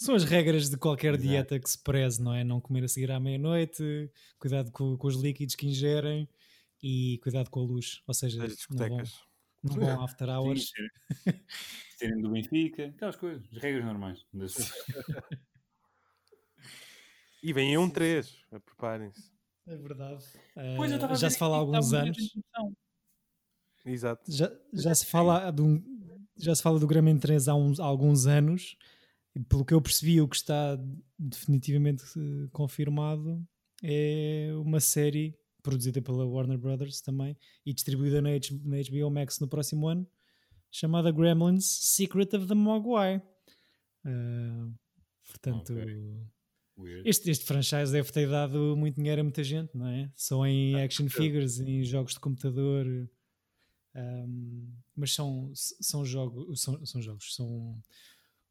[0.00, 1.28] São as regras de qualquer Exato.
[1.28, 2.42] dieta que se preze, não é?
[2.42, 6.26] Não comer a seguir à meia-noite, cuidado com, com os líquidos que ingerem
[6.82, 8.00] e cuidado com a luz.
[8.06, 9.20] Ou seja, não vão, discotecas.
[9.62, 10.70] Não vão after hours.
[10.70, 10.90] Serem-
[11.98, 14.24] serem do Benfica, aquelas coisas, as regras normais.
[17.42, 18.36] E vem um 3,
[18.66, 19.32] preparem-se.
[19.66, 20.22] É verdade.
[20.76, 22.18] Pois, eu Eh, estava a já se fala há alguns anos.
[23.86, 23.92] em.
[23.92, 24.30] Exato.
[24.30, 25.82] Já, já se fala de um,
[26.36, 28.76] já se fala do Grêmio 3 há, uns, há alguns anos.
[29.34, 30.76] E pelo que eu percebi, o que está
[31.18, 33.46] definitivamente eh, confirmado
[33.82, 39.38] é uma série produzida pela Warner Brothers também e distribuída na, H- na HBO Max
[39.40, 40.06] no próximo ano,
[40.70, 43.22] chamada Gremlins Secret of the Mogwai.
[44.04, 44.66] Eh,
[45.26, 45.72] portanto,
[46.78, 47.08] Weird.
[47.08, 50.10] este, este franchise deve ter dado muito dinheiro a muita gente, não é?
[50.16, 52.86] Só em action figures, em jogos de computador.
[53.94, 57.80] um, mas são, são jogos, são, são jogos, são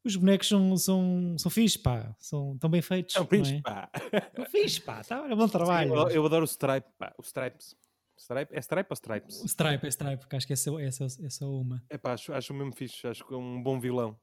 [0.03, 3.15] os bonecos são, são, são fixes, pá, são tão bem feitos.
[3.15, 3.61] É um não pinche, é?
[3.61, 3.89] pá.
[4.35, 5.93] São fixes, pá, tá, é bom trabalho.
[5.93, 7.13] Eu, eu adoro o Stripe, pá.
[7.17, 7.75] O Stripes.
[8.17, 8.53] Stripe?
[8.53, 9.41] É Stripe ou Stripes?
[9.41, 11.83] O Stripe, é Stripe, que acho que é só, é só, é só uma.
[11.89, 13.07] É pá, acho, acho mesmo fixe.
[13.07, 14.19] Acho que é um bom vilão.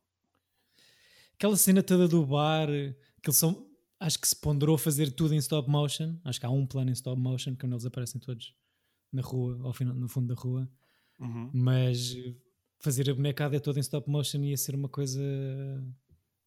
[1.34, 3.66] Aquela cena toda do bar, que eles são,
[4.00, 6.18] acho que se ponderou fazer tudo em stop motion.
[6.24, 8.54] Acho que há um plano em stop motion, quando eles aparecem todos
[9.12, 10.68] na rua, ao final, no fundo da rua.
[11.18, 11.50] Uhum.
[11.50, 12.14] mas
[12.78, 15.20] fazer a bonecada toda em stop motion ia ser uma coisa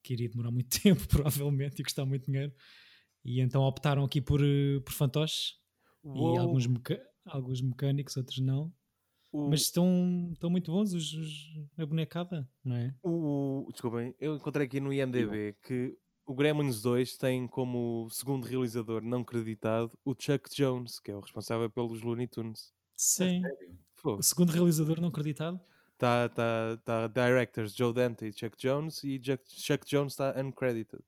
[0.03, 2.53] que iria demorar muito tempo, provavelmente, e custar muito dinheiro.
[3.23, 5.55] E então optaram aqui por, eh, por fantoches
[6.03, 6.39] e Uou.
[6.39, 8.73] alguns, meca- alguns mecânicos, outros não.
[9.31, 12.95] O- Mas estão, estão muito bons os, os- a bonecada, não é?
[13.03, 19.01] O, desculpem, eu encontrei aqui no IMDB que o Gremlins 2 tem como segundo realizador
[19.03, 22.71] não creditado o Chuck Jones, que é o responsável pelos Looney Tunes.
[22.95, 23.41] Sim.
[23.95, 24.19] Fogo.
[24.19, 25.59] O segundo realizador não acreditado?
[25.99, 31.03] Tá, tá, tá directors Joe Dante e Chuck Jones e Chuck, Chuck Jones está uncredited.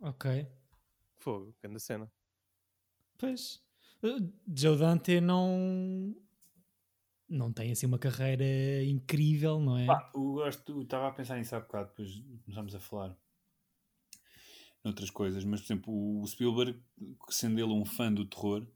[0.00, 0.48] Ok.
[1.14, 2.10] Fogo, grande cena.
[3.16, 3.62] Pois.
[4.02, 4.18] Eh,
[4.52, 6.12] Joe Dante não.
[7.28, 9.86] Não tem assim uma carreira incrível, não é?
[9.86, 13.16] Pá, eu gosto, eu estava a pensar nisso há bocado, depois começámos a falar
[14.82, 16.80] noutras coisas, mas por exemplo, o Spielberg,
[17.28, 18.66] sendo ele um fã do terror,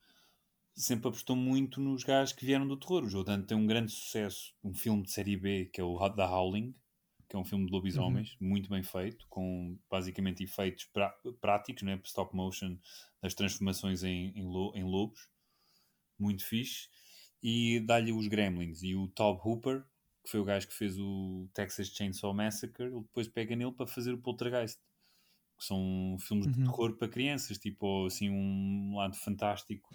[0.74, 3.04] sempre apostou muito nos gajos que vieram do terror.
[3.04, 5.98] O Joe Dante tem um grande sucesso, um filme de série B, que é o
[6.11, 6.74] The Howling,
[7.28, 12.00] que é um filme de lobisomens, muito bem feito, com basicamente efeitos prá- práticos, né?
[12.04, 12.78] stop motion,
[13.22, 15.28] das transformações em, em, lo- em lobos,
[16.18, 16.88] muito fixe.
[17.42, 18.83] E dá-lhe os Gremlins.
[18.83, 19.83] E o Tob Hooper,
[20.24, 23.87] que foi o gajo que fez o Texas Chainsaw Massacre, ele depois pega nele para
[23.87, 24.78] fazer o Poltergeist.
[25.59, 26.64] Que são filmes de Uhum.
[26.64, 29.90] terror para crianças, tipo assim, um lado fantástico.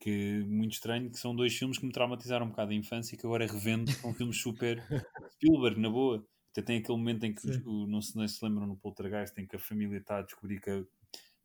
[0.00, 3.18] Que muito estranho, que são dois filmes que me traumatizaram um bocado a infância e
[3.18, 4.82] que agora revendo são filmes super
[5.34, 6.26] Spielberg, na boa.
[6.52, 9.46] Até tem aquele momento em que, o- não se, não se lembram no Poltergeist, em
[9.46, 10.84] que a família está a descobrir que,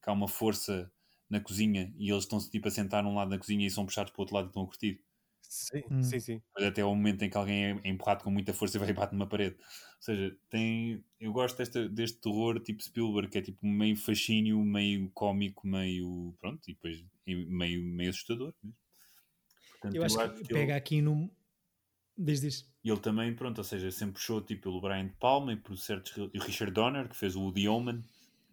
[0.04, 0.92] que há uma força
[1.30, 4.12] na cozinha e eles estão-se tipo a sentar num lado da cozinha e são puxados
[4.12, 5.04] para o outro lado e estão a curtir.
[5.50, 6.04] Sim, Hum.
[6.04, 6.42] sim, sim.
[6.56, 8.94] Mas até ao momento em que alguém é empurrado com muita força e vai e
[8.94, 9.56] bate numa parede.
[9.58, 14.60] Ou seja, tem, eu gosto desta, deste terror tipo Spielberg, que é tipo meio fascínio,
[14.64, 16.36] meio cómico, meio.
[16.40, 18.54] Pronto, e depois meio, meio assustador.
[18.64, 18.76] mesmo.
[19.72, 21.30] Portanto, Eu acho que ele- pega aqui num.
[22.18, 22.74] Desde isso.
[22.82, 25.78] e ele também, pronto, ou seja, sempre puxou tipo pelo Brian De Palma e por
[25.78, 26.16] certos.
[26.34, 28.02] E o Richard Donner, que fez o The Omen,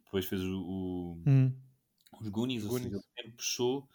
[0.05, 1.53] depois fez o, o- Hum.
[2.21, 3.05] os Goonies, ou seja, Goonies.
[3.05, 3.89] ele sempre puxou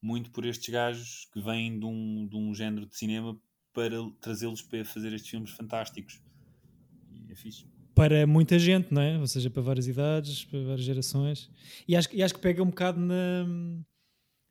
[0.00, 3.40] muito por estes gajos que vêm de um, de um género de cinema
[3.72, 6.20] para trazê-los para fazer estes filmes fantásticos.
[7.10, 7.66] E é fixe.
[7.94, 9.18] para muita gente, não é?
[9.18, 11.50] Ou seja, para várias idades, para várias gerações.
[11.86, 13.44] E acho, que- e acho que pega um bocado na,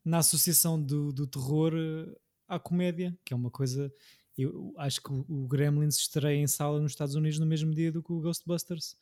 [0.03, 2.15] na associação do, do terror eh,
[2.47, 3.91] à comédia, que é uma coisa.
[4.37, 7.91] Eu acho que o, o Gremlins estreia em sala nos Estados Unidos no mesmo dia
[7.91, 8.95] do que o Ghostbusters.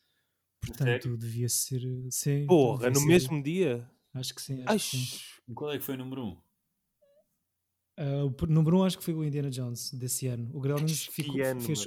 [0.60, 1.16] Portanto, Sério?
[1.18, 1.82] devia ser.
[2.10, 3.90] Sim, Porra, devia no ser- mesmo dia?
[4.18, 4.62] Acho que sim.
[4.66, 5.54] Ai, Acho que sim.
[5.54, 6.28] Qual é que foi o número 1?
[6.28, 6.36] Um?
[7.98, 10.50] Ah, o número 1 um acho que foi o Indiana Jones desse ano.
[10.54, 11.86] O Gremlins ficou, que ano, fez.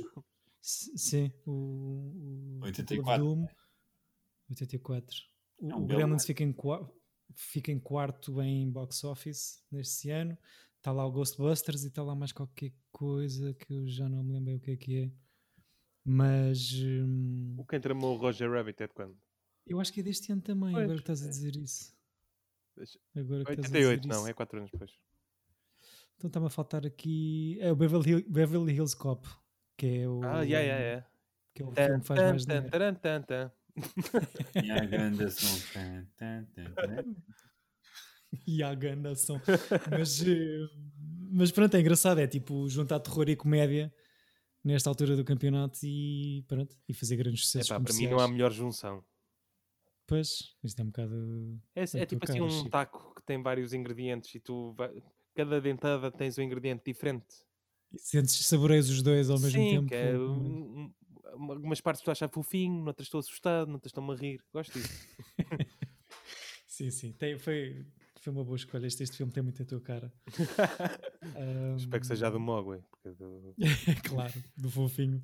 [0.61, 2.85] Sim, o, o 84.
[2.85, 3.47] Temple of Doom,
[4.49, 5.17] 84.
[5.59, 6.55] O, É um o Gremlins fica em,
[7.35, 10.37] fica em quarto em box office neste ano.
[10.77, 14.33] Está lá o Ghostbusters e está lá mais qualquer coisa que eu já não me
[14.33, 15.11] lembro o que é que é.
[16.05, 19.17] Mas hum, O quem tramou o Roger Rabbit é de quando?
[19.67, 21.93] eu acho que é deste ano também, Pois, agora que estás a dizer isso.
[23.15, 24.91] Agora que estás a 88, dizer não, é 4 anos depois.
[26.17, 27.57] Então está-me a faltar aqui.
[27.61, 29.27] É o Beverly, Hill- Beverly Hills Cop,
[29.77, 31.07] que é o, Ah, yeah, yeah, yeah.
[31.53, 32.65] Que é o Tan, filme que faz tan, mais dinheiro.
[32.65, 33.51] tan.
[34.63, 35.47] E grande som.
[38.45, 38.61] E
[39.11, 39.41] ação.
[39.89, 40.59] mas, eh,
[41.31, 42.19] mas pronto, é engraçado.
[42.19, 43.91] É tipo juntar terror e comédia
[44.63, 47.71] nesta altura do campeonato e pronto, e fazer grandes sucessos.
[47.71, 49.03] Epá, para mim não há melhor junção.
[50.09, 51.61] Pois, isto é um bocado.
[51.75, 52.69] É, é É tipo assim um Chico.
[52.69, 54.91] taco que tem vários ingredientes e tu vai-
[55.35, 57.27] cada dentada tens um ingrediente diferente.
[57.93, 59.87] E sentes, saboreias os dois ao mesmo Sim, tempo.
[59.87, 60.91] que é, ou- um-
[61.37, 64.41] um- algumas partes tu achas fofinho, noutras estou assustado, noutras estou-me a rir.
[64.51, 65.07] Gosto disso.
[66.67, 67.11] Sim, sim.
[67.11, 67.85] Tem, foi,
[68.21, 68.87] foi uma boa escolha.
[68.87, 70.13] Este, este filme tem muito a tua cara.
[71.77, 72.81] Espero que seja a do Mogwai.
[72.89, 73.53] porque do-
[74.07, 75.21] claro, do fofinho.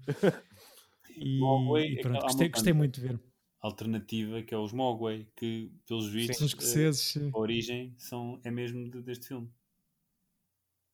[1.18, 3.20] E, Mogwai e é pronto, há gostei, gostei muito de ver.
[3.66, 7.32] Alternativa que é os Mogwai, que pelos vistos São eh, escoceses, sim.
[7.34, 9.50] a origem são, é mesmo de- deste filme.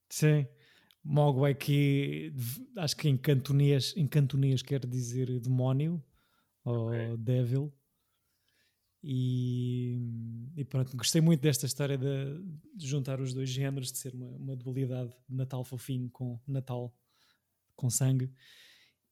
[0.09, 0.45] Sim.
[1.03, 2.31] Mogwai que
[2.77, 6.03] acho que em cantonês, em cantonês quer dizer demónio
[6.63, 7.17] ou Ok.
[7.17, 7.73] devil.
[9.03, 9.97] E,
[10.55, 12.05] e pronto, gostei muito desta história de,
[12.75, 16.95] de juntar os dois géneros, de ser uma, uma dualidade de Natal fofinho com Natal
[17.75, 18.31] com sangue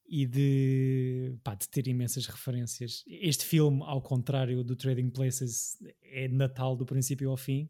[0.09, 3.03] e de, pá, de ter imensas referências.
[3.07, 7.69] Este filme, ao contrário do Trading Places, é Natal do princípio ao fim.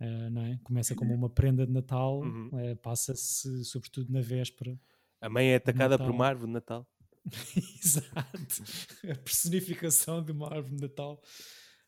[0.00, 0.58] Uh, não é?
[0.64, 2.48] Começa como uma prenda de Natal, Uhum.
[2.48, 4.78] uh, passa-se sobretudo na véspera.
[5.20, 6.86] A mãe é atacada por uma árvore de Natal.
[7.82, 8.62] Exato,
[9.10, 11.22] a personificação de uma árvore de Natal.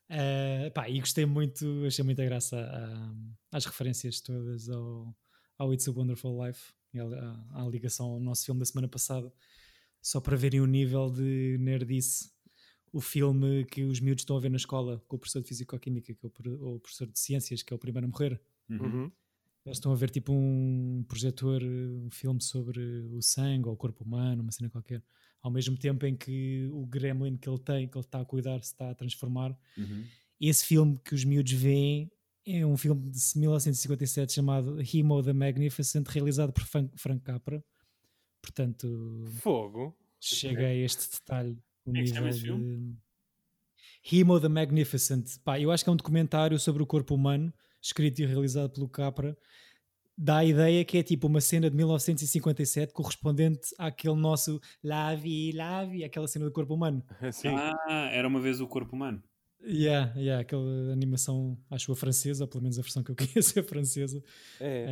[0.09, 3.13] Uh, pá, e gostei muito, achei muita graça ah,
[3.51, 5.13] às referências todas ao,
[5.57, 9.31] ao It's a Wonderful Life, à, à- à ligação ao nosso filme da semana passada,
[10.01, 12.31] só para verem o nível de nerdice.
[12.93, 16.13] O filme que os miúdos estão a ver na escola com o professor de Fisicoquímica,
[16.13, 18.39] que é o, pro- o professor de Ciências, que é o primeiro a morrer.
[18.69, 18.77] Uhum.
[18.79, 19.11] Uhum.
[19.65, 22.79] Eles estão a ver tipo um projetor, um filme sobre
[23.11, 25.03] o sangue ou o corpo humano, uma cena qualquer.
[25.41, 28.63] Ao mesmo tempo em que o gremlin que ele tem, que ele está a cuidar,
[28.63, 29.55] se está a transformar.
[29.77, 30.05] Uhum.
[30.39, 32.09] Esse filme que os miúdos veem
[32.47, 37.63] é um filme de 1957 chamado Hemo the Magnificent, realizado por Fran- Frank Capra.
[38.41, 39.95] Portanto, Fogo.
[40.19, 41.57] chega a este detalhe.
[41.85, 42.95] O é que se chama nível de...
[44.09, 45.37] Hemo the Magnificent.
[45.43, 48.87] Pá, eu acho que é um documentário sobre o corpo humano, escrito e realizado pelo
[48.87, 49.37] Capra.
[50.17, 56.03] Dá a ideia que é tipo uma cena de 1957 correspondente àquele nosso Lavi, Lavi,
[56.03, 57.03] aquela cena do corpo humano.
[57.31, 57.49] Sim.
[57.49, 59.21] Ah, era uma vez o corpo humano.
[59.61, 63.15] Yeah, yeah, aquela animação, acho a francesa, pelo menos a versão que eu
[63.51, 64.23] conheço é francesa.
[64.59, 64.87] É.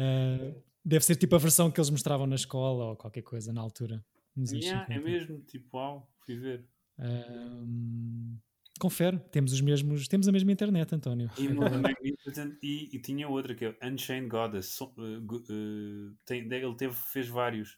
[0.56, 3.62] Uh, deve ser tipo a versão que eles mostravam na escola ou qualquer coisa na
[3.62, 4.04] altura.
[4.38, 5.02] Yeah, é 50.
[5.02, 6.66] mesmo, tipo, uau, fui ver.
[7.00, 8.38] Um,
[8.80, 11.30] confere, temos os mesmos, temos a mesma internet, António.
[11.38, 11.46] E,
[12.62, 14.78] e, e tinha outra que é Unchained Goddess.
[15.24, 17.78] Gu- eh, tem- ele teve, fez vários.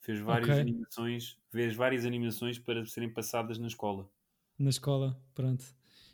[0.00, 0.60] Fez várias Ok.
[0.60, 4.08] animações, fez várias animações para serem passadas na escola.
[4.58, 5.64] Na escola, pronto.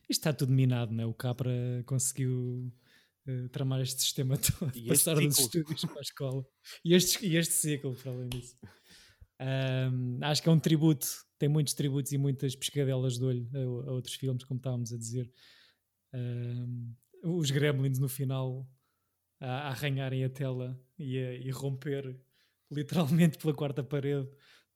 [0.08, 1.06] Isto está tudo minado, né?
[1.06, 1.50] O Capra
[1.86, 2.72] conseguiu
[3.26, 6.44] eh, tramar este sistema todo, E passar dos estúdios para a escola.
[6.84, 8.56] E este, e este ciclo, para além disso.
[9.38, 11.06] Ahm, acho que é um tributo,
[11.38, 14.98] tem muitos tributos e muitas pescadelas de olho a, a outros filmes, como estávamos a
[14.98, 15.32] dizer.
[16.12, 18.68] Ahm, os Gremlins no final
[19.40, 22.18] a, a arranharem a tela e a e romper
[22.70, 24.28] literalmente pela quarta parede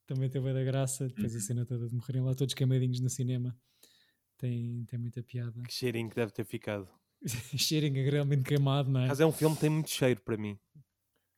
[0.05, 1.07] também teve da graça.
[1.07, 3.57] Depois a cena toda de morrerem lá todos queimadinhos no cinema
[4.37, 5.61] tem, tem muita piada.
[5.63, 6.87] Que cheirinho que deve ter ficado.
[7.57, 9.07] Cheirem a Gremlin queimado, não é?
[9.07, 10.57] Mas é um filme que tem muito cheiro para mim.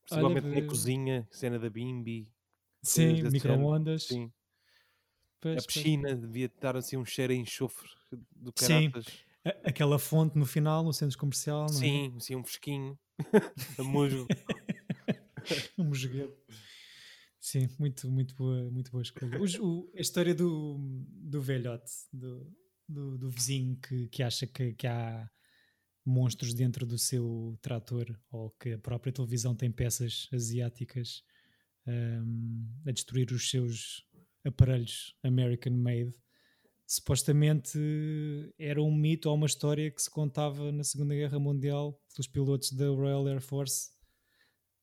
[0.06, 2.28] Principalmente Olha, na cozinha, cena da Bimbi.
[2.82, 4.04] Sim, desse micro-ondas.
[4.04, 4.32] Sim.
[5.40, 5.66] Pois, a pois.
[5.68, 7.88] piscina devia estar assim um cheiro a enxofre
[8.36, 8.90] do Sim.
[8.92, 9.14] caraças.
[9.46, 11.80] A- Aquela fonte no final, no centro comercial, não é?
[11.80, 13.00] Sim, assim um fresquinho.
[13.80, 14.28] a musgo.
[15.78, 16.36] um mosgueiro.
[17.40, 19.42] Sim, muito, muito boa, muito boa escolha.
[19.42, 20.78] Os- o- a história do,
[21.10, 22.46] do velhote, do,
[22.90, 25.30] do, do vizinho que, que acha que, que há
[26.04, 31.24] monstros dentro do seu trator ou que a própria televisão tem peças asiáticas
[31.88, 34.04] hum, a destruir os seus
[34.44, 36.14] aparelhos American made.
[36.88, 37.78] Supostamente
[38.58, 42.72] era um mito ou uma história que se contava na Segunda Guerra Mundial pelos pilotos
[42.72, 43.92] da Royal Air Force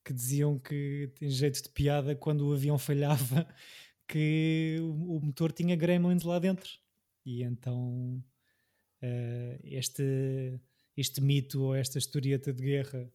[0.05, 3.45] que diziam que tem jeito de piada quando o avião falhava
[4.07, 6.71] que o motor tinha gremlins lá dentro
[7.27, 8.25] e então
[9.03, 10.61] eh, este,
[10.97, 13.13] este mito ou esta historieta de guerra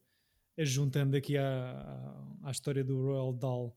[0.58, 3.76] juntando aqui à, à, história do Royal Dahl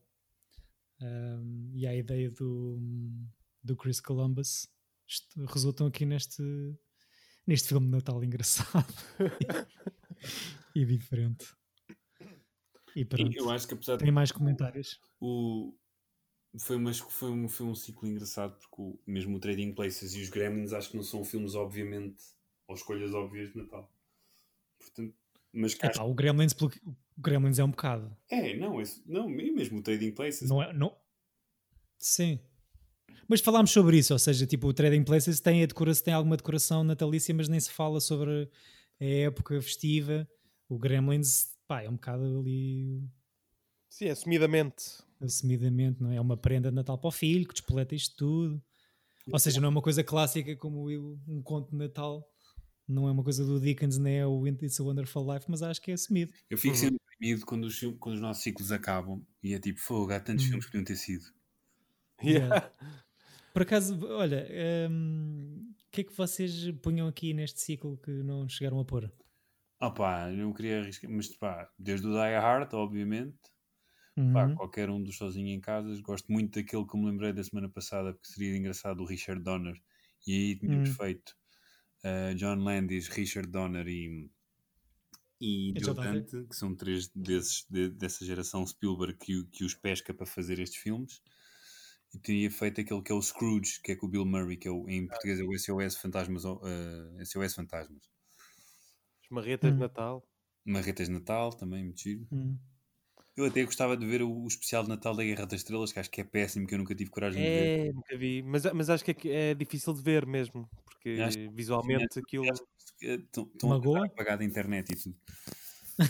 [1.00, 2.78] um, e à ideia do,
[3.64, 4.68] do Chris Columbus
[5.48, 6.42] resultam aqui neste
[7.46, 8.92] neste filme de Natal engraçado.
[10.74, 11.46] E diferente.
[12.94, 13.34] E pronto.
[13.34, 15.00] eu acho que apesar de tem mais comentários?
[15.18, 15.74] O
[16.58, 20.22] foi, uma, foi, um, foi um ciclo engraçado porque o- mesmo o Trading Places e
[20.22, 22.22] os Gremlins acho que não são filmes obviamente
[22.68, 23.92] ou escolhas óbvias de Natal.
[24.78, 25.14] Portanto
[25.52, 26.70] mas que acho- Epá, o Gremlins o
[27.18, 28.14] Gremlins é um bocado.
[28.30, 30.48] É não, esse, não e mesmo o Trading Places.
[30.48, 30.96] Não é não
[31.98, 32.38] sim.
[33.28, 36.36] Mas falámos sobre isso ou seja tipo o Trading Places tem a decoração tem alguma
[36.36, 38.50] decoração natalícia mas nem se fala sobre
[39.00, 40.28] a época festiva.
[40.68, 43.02] O Gremlins pá, é um bocado ali
[43.88, 45.05] Sim, assumidamente.
[45.20, 46.16] Assumidamente, não é?
[46.16, 48.62] É uma prenda de Natal para o filho que despoleta isto tudo.
[49.32, 52.28] Ou seja, não é uma coisa clássica como um conto de Natal.
[52.88, 55.80] Não é uma coisa do Dickens, nem é o It's a Wonderful Life, mas acho
[55.82, 56.32] que é assumido.
[56.48, 56.80] Eu fico Uhum.
[56.80, 60.44] sempre deprimido quando os, quando os nossos ciclos acabam e é tipo, fogo, há tantos
[60.44, 60.50] Uhum.
[60.50, 61.24] filmes que podiam ter sido.
[62.22, 62.70] Yeah.
[63.52, 64.46] Por acaso, olha,
[64.90, 69.10] hum, o que é que vocês punham aqui neste ciclo que não chegaram a pôr?
[69.80, 73.38] Ah pá, eu não queria arriscar, mas pá, desde o Die Hard, obviamente,
[74.16, 74.32] Uhum.
[74.32, 77.68] pá, qualquer um dos sozinho em casa, gosto muito daquele que me lembrei da semana
[77.70, 79.80] passada, porque seria engraçado, o Richard Donner,
[80.26, 80.96] e aí tínhamos Hum.
[80.96, 81.36] feito
[82.04, 84.30] uh, John Landis, Richard Donner e,
[85.40, 86.46] e Joe Dante.
[86.48, 90.80] Que são três desses, de- dessa geração Spielberg que, que os pesca para fazer estes
[90.80, 91.20] filmes.
[92.14, 94.68] E teria feito aquele que é o Scrooge, que é com o Bill Murray, que
[94.68, 96.60] é o, em português é o SOS Fantasmas, uh,
[97.20, 98.08] SOS Fantasmas.
[99.22, 99.80] Os marretas de Hum.
[99.80, 100.26] Natal.
[100.64, 102.28] Marretas de Natal, também, muito giro.
[102.30, 102.60] Hum.
[103.36, 105.98] Eu até gostava de ver o, o especial de Natal da Guerra das Estrelas, que
[105.98, 107.88] acho que é péssimo, que eu nunca tive coragem de ver.
[107.88, 108.42] É, nunca vi.
[108.42, 110.68] Mas, mas acho que é, é difícil de ver mesmo.
[110.86, 112.46] Porque Acho que- visualmente aquilo.
[113.02, 114.06] Estão Magoa?
[114.06, 115.16] a pagar da internet e tudo.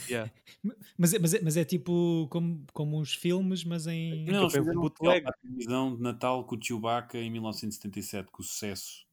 [0.08, 0.32] Yeah.
[0.98, 4.24] Mas, é- mas, é, mas é tipo como, como os filmes, mas em.
[4.24, 5.24] Não, eles penso fizeram um bootleg.
[5.28, 9.06] a televisão de Natal com o Chewbacca em 1977, com o sucesso.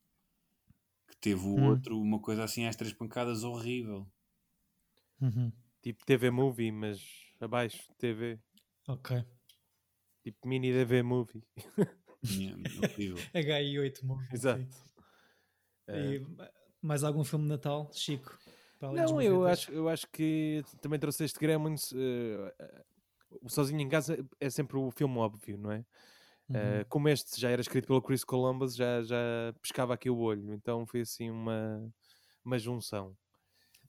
[1.10, 1.66] Que teve o Hum.
[1.70, 4.08] outro, uma coisa assim às três pancadas, horrível.
[5.22, 5.52] Uhum.
[5.84, 7.00] Tipo TV Movie, mas
[7.40, 8.40] abaixo TV.
[8.88, 9.24] Ok.
[10.24, 11.44] Tipo mini TV Movie.
[12.24, 13.18] Minha- horrível.
[13.34, 14.28] HI8 Movie.
[14.34, 14.62] Exato.
[14.72, 14.84] sim.
[15.88, 16.16] É.
[16.16, 16.26] E
[16.82, 18.38] mais algum filme de Natal, Chico?
[18.82, 21.94] Não, eu acho, eu acho que também trouxe este Gremlins.
[21.94, 22.84] eh, eh,
[23.42, 25.86] o Sozinho em Casa é sempre o filme óbvio, não é?
[26.50, 26.56] Uhum.
[26.58, 29.18] Eh, como este já era escrito pelo Chris Columbus, já, já
[29.62, 30.54] pescava aqui o olho.
[30.54, 31.90] Então foi assim uma,
[32.44, 33.16] uma junção.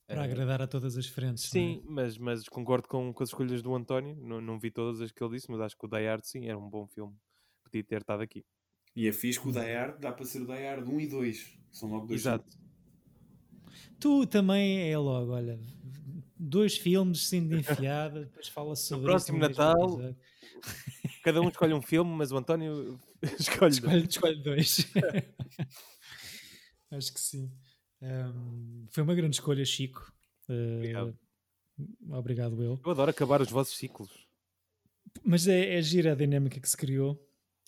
[0.07, 1.45] Para Eh, agradar a todas as frentes.
[1.47, 1.49] é?
[1.49, 4.15] Sim, mas, mas concordo com, com as escolhas do António.
[4.17, 6.47] Não, não vi todas as que ele disse, mas acho que o Die Hard sim
[6.47, 7.15] era um bom filme.
[7.63, 8.45] Podia ter estado aqui.
[8.95, 11.07] E é fixe que o Die Hard dá para ser o Die Hard 1 e
[11.09, 11.59] 2.
[11.73, 12.45] São logo dois Exato.
[13.99, 15.59] Tu também é logo, olha,
[16.39, 20.15] dois filmes sendo enfiada, depois fala sobre próximo no mesmo Natal.
[21.25, 23.01] Cada um escolhe um filme, mas o António
[23.41, 23.81] escolhe.
[23.81, 24.05] dois.
[24.05, 24.87] Escolhe, escolhe dois.
[26.91, 27.51] Acho que sim.
[28.05, 30.13] Um, foi uma grande escolha, Chico.
[30.49, 31.19] Uh, Obrigado.
[32.11, 32.81] obrigado, eu.
[32.85, 34.11] Eu adoro acabar os vossos ciclos.
[35.23, 37.19] Mas é, é gira a dinâmica que se criou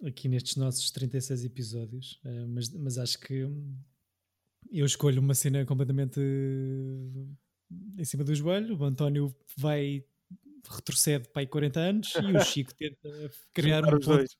[0.05, 2.20] aqui nestes nossos 36 episódios.
[2.24, 3.49] uh, mas, mas acho que
[4.70, 7.37] eu escolho uma cena completamente uh,
[7.99, 8.76] em cima do joelho.
[8.76, 10.05] O António vai
[10.75, 13.09] retrocede para aí 40 anos e o Chico tenta
[13.53, 14.37] criar Juntar um ponto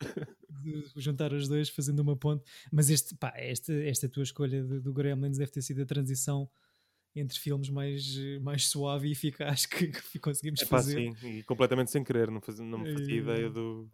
[0.97, 2.45] juntar os dois fazendo uma ponte.
[2.72, 6.49] Mas este, pá, esta, esta tua escolha do, do Gremlins deve ter sido a transição
[7.14, 11.14] entre filmes mais, mais suave e eficaz que, que conseguimos É pá, fazer.
[11.14, 13.89] sim, e completamente sem querer, não, fazia, não me fazia E- ideia do,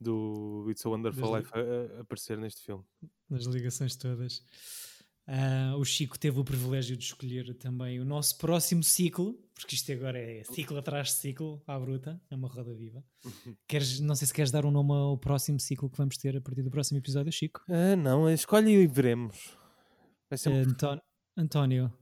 [0.00, 2.84] do It's a Wonderful Life a, a aparecer neste filme.
[3.30, 4.44] nas ligações todas.
[5.26, 9.92] Ah, o Chico teve o privilégio de escolher também o nosso próximo ciclo, porque isto
[9.92, 13.04] agora é ciclo atrás de ciclo, à bruta, é uma roda viva.
[13.68, 16.40] Queres, não sei se queres dar um nome ao próximo ciclo que vamos ter a
[16.40, 17.62] partir do próximo episódio, Chico.
[17.68, 19.56] Ah, não, escolhe e veremos.
[20.28, 21.00] Vai ser um- Antón-
[21.36, 21.92] António,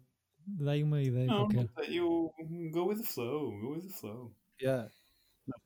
[0.46, 1.68] dá aí uma ideia Não, qualquer.
[1.92, 2.32] eu
[2.72, 4.34] go with the flow, go with the flow.
[4.60, 4.88] Yeah.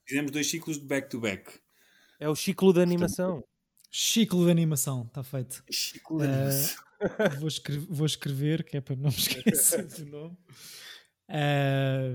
[0.07, 1.61] Fizemos dois ciclos de back-to-back.
[2.19, 3.45] É o ciclo da animação.
[3.91, 5.63] Ciclo de animação, está feito.
[5.71, 6.85] Ciclo de de animação.
[7.38, 10.36] Vou, escre- vou escrever, que é para não me esquecer do nome.
[11.28, 12.14] Ah,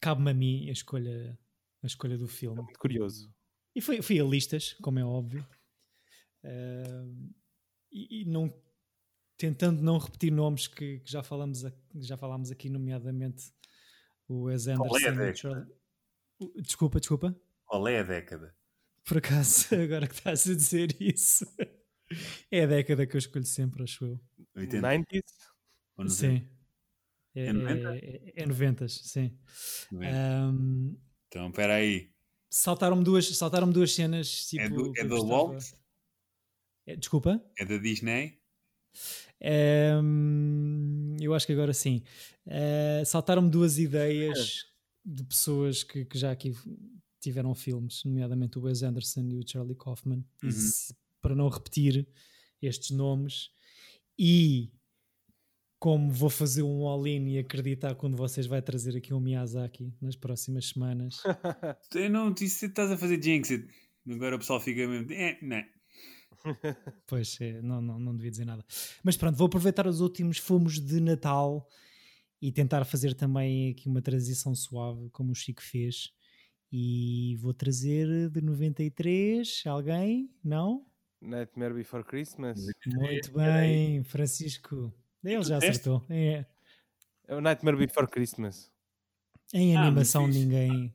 [0.00, 1.38] Cabe-me a mim a escolha,
[1.82, 2.62] a escolha do filme.
[2.62, 3.32] Muito curioso.
[3.74, 5.46] E fui, fui a listas, como é óbvio.
[6.44, 7.04] Ah,
[7.90, 8.52] e, e não,
[9.36, 13.52] tentando não repetir nomes que, que já, falamos a- já falámos aqui, nomeadamente
[14.28, 14.88] o Wes Anderson.
[15.54, 15.66] é
[16.60, 17.34] Desculpa, desculpa.
[17.64, 18.54] Qual é a década?
[19.04, 21.46] Por acaso, agora que estás a dizer isso,
[22.50, 24.20] é a década que eu escolho sempre, acho eu.
[24.54, 24.80] 80?
[24.80, 25.22] 90s?
[25.96, 26.14] Ou 90?
[26.14, 26.48] Sim.
[27.34, 27.96] É, É 90?
[27.96, 29.38] é, é 90, sim.
[29.92, 30.16] 90.
[30.16, 30.96] Ahm,
[31.28, 32.10] Então, espera aí.
[32.50, 34.46] saltaram-me duas, saltaram duas cenas.
[34.46, 35.64] Tipo, É, do, é gostava- Walt?
[36.86, 37.44] É, desculpa.
[37.58, 38.40] É da Disney?
[39.42, 42.02] Ahm, eu acho que agora sim.
[42.46, 44.64] Ah, saltaram-me duas ideias
[45.04, 46.54] de pessoas que, que já aqui
[47.20, 50.24] tiveram filmes, nomeadamente o Wes Anderson e o Charlie Kaufman.
[50.42, 50.52] E Uhum.
[50.52, 50.94] se-
[51.26, 52.06] para não repetir
[52.62, 53.50] estes nomes,
[54.16, 54.70] e
[55.76, 60.14] como vou fazer um all-in e acreditar quando vocês vai trazer aqui um Miyazaki nas
[60.14, 61.20] próximas semanas.
[61.92, 63.50] Eu não, tu isso estás a fazer jinx.
[64.08, 65.12] Agora o pessoal fica mesmo.
[65.12, 65.64] É, não.
[67.08, 68.64] Pois, é, não, não, não devia dizer nada.
[69.02, 71.68] Mas pronto, vou aproveitar os últimos fumos de Natal
[72.40, 76.12] e tentar fazer também aqui uma transição suave, como o Chico fez.
[76.70, 80.30] E vou trazer de 93 alguém?
[80.44, 80.85] Não?
[81.20, 82.58] Nightmare Before Christmas.
[82.86, 84.92] Muito bem, Francisco.
[85.24, 86.04] Ele já acertou.
[86.08, 86.44] É,
[87.26, 88.70] É o Nightmare Before Christmas.
[89.52, 90.38] em Ah, animação fixe.
[90.38, 90.94] ninguém.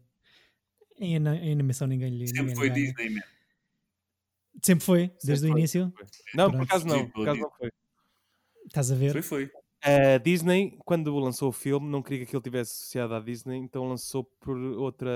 [1.00, 2.28] Em, em animação ninguém lhe.
[2.28, 2.86] Sempre ninguém foi ganha.
[2.86, 3.22] Disney, man.
[4.64, 5.94] Sempre foi, desde Sempre o início.
[5.96, 6.06] foi.
[6.36, 6.64] Não, por Pronto.
[6.70, 7.10] acaso não.
[7.10, 7.70] Por acaso não foi.
[8.68, 9.12] Estás a ver?
[9.12, 9.52] Foi, foi.
[9.84, 13.88] A Disney, quando lançou o filme, não queria que aquilo tivesse associado à Disney, então
[13.90, 15.10] lançou por outra.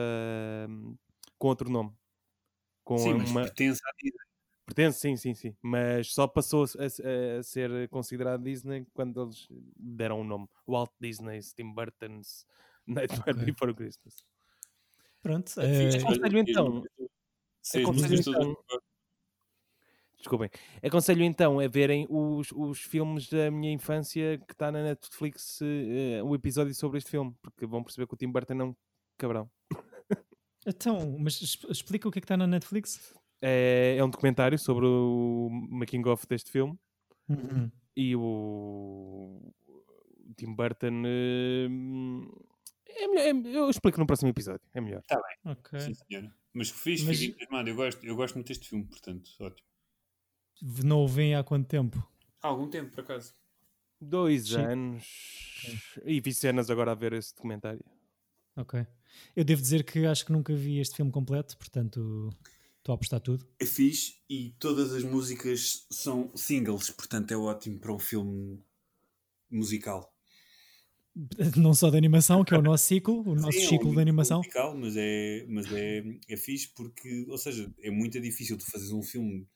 [1.37, 1.91] com outro nome.
[2.83, 3.41] Com Sim, mas uma.
[3.43, 4.24] pertence à Disney.
[4.65, 5.55] Pertence, sim, sim, sim.
[5.61, 9.47] Mas só passou a, a- a ser considerado Disney quando eles
[9.77, 10.47] deram o nome.
[10.67, 12.45] Walt Disney, Tim Burton's
[12.87, 13.45] Nightmare Ok.
[13.45, 14.25] Before Christmas.
[15.21, 15.59] Pronto.
[15.59, 16.83] É eh, olha, aconselho então-
[17.75, 18.57] aconselho então-.
[20.17, 20.49] Desculpem.
[20.81, 26.23] Aconselho então a verem os, os filmes da minha infância que está na Netflix, eh,
[26.23, 28.75] o episódio sobre este filme, porque vão perceber que o Tim Burton é um
[29.17, 29.49] cabrão.
[30.65, 31.39] então, mas
[31.69, 33.13] explica o que é que está na Netflix.
[33.41, 36.77] É, é um documentário sobre o making of deste filme
[37.29, 37.69] Uhum.
[37.95, 39.53] e o,
[40.37, 41.03] Tim Burton.
[41.05, 41.65] eh,
[42.87, 45.03] é melhor- é- eu explico no próximo episódio, é melhor.
[45.45, 45.79] Ok.
[45.79, 46.33] Sim, senhora.
[46.53, 47.69] Mas fiz, Mas- fiquei entusiasmado.
[47.69, 49.67] Eu gosto, eu gosto muito deste filme, portanto, ótimo.
[50.83, 52.01] Não o vem há quanto tempo?
[52.41, 53.33] Há algum tempo, por acaso.
[53.99, 54.57] Dois Sim.
[54.61, 57.83] anos e vi cenas agora a ver esse documentário.
[58.55, 58.85] Ok.
[59.35, 62.29] Eu devo dizer que acho que nunca vi este filme completo, portanto
[62.85, 63.47] estou a apostar tudo.
[63.59, 68.63] É fixe e todas as músicas são singles, portanto é ótimo para um filme
[69.49, 70.13] musical.
[71.57, 73.93] Não só de animação, que é o nosso ciclo, o nosso Sim, é um ciclo
[73.95, 74.37] de animação.
[74.37, 78.91] Musical, mas é, mas é, é fixe porque, ou seja, é muito difícil tu fazeres
[78.93, 79.47] um filme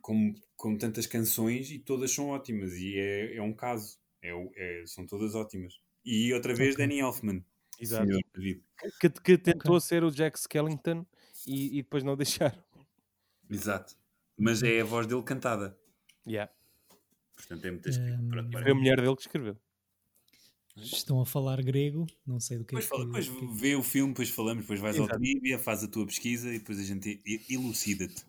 [0.00, 3.98] com, com tantas canções e todas são ótimas e é, é um caso.
[4.20, 5.74] É, é- são todas ótimas.
[6.04, 6.84] E outra vez Ok.
[6.86, 7.44] Danny Elfman.
[7.78, 8.06] Exato.
[9.00, 9.80] Que, que tentou Ok.
[9.80, 11.04] ser o Jack Skellington
[11.46, 12.62] e, e depois não deixaram.
[13.50, 13.96] Exato.
[14.38, 15.78] Mas é a voz dele cantada.
[16.26, 16.50] Yeah.
[17.36, 18.20] Portanto é muito escrito.
[18.22, 19.56] Hum, Pronto, Foi a mulher dele que escreveu.
[20.76, 23.06] Estão a falar grego, não sei do que Depois, é fala, que...
[23.08, 25.18] depois que- vê o filme, depois falamos, depois vais ao Exato.
[25.20, 27.20] trivia, faz a tua pesquisa e depois a gente
[27.50, 28.24] elucida-te.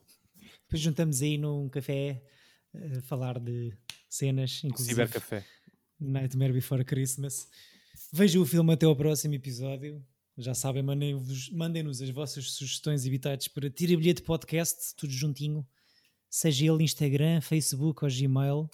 [0.64, 2.22] Depois juntamos aí num café
[2.98, 3.74] a falar de
[4.10, 5.46] cenas, inclusive Cibercafé.
[6.00, 7.48] Nightmare Before Christmas.
[8.12, 10.06] Vejam o filme até ao próximo episódio.
[10.36, 10.82] Já sabem,
[11.52, 15.66] mandem-nos as vossas sugestões e bitates para Tira Bilhete Podcast, tudo juntinho.
[16.28, 18.68] Seja ele Instagram, Facebook ou Gmail.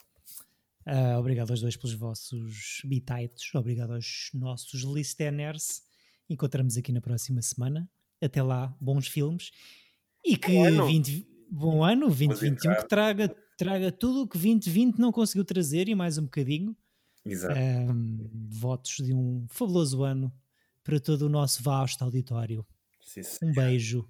[0.85, 3.53] Ah, obrigado aos dois pelos vossos bitites.
[3.53, 5.83] Obrigado aos nossos listeners.
[6.29, 7.89] Encontramos aqui na próxima semana.
[8.21, 9.51] Até lá, bons filmes.
[10.25, 10.87] E que Bom ano.
[10.87, 15.95] 20, bom ano, 2021, que traga, traga tudo o que 2020 não conseguiu trazer e
[15.95, 16.73] mais um bocadinho.
[17.25, 17.59] Exato.
[17.59, 20.31] Ahm, votos de um fabuloso ano
[20.89, 22.65] para todo o nosso vasto auditório.
[22.99, 23.45] Sim, sim.
[23.45, 24.09] Um beijo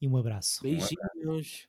[0.00, 0.62] e um abraço.
[0.62, 1.66] Beijinhos.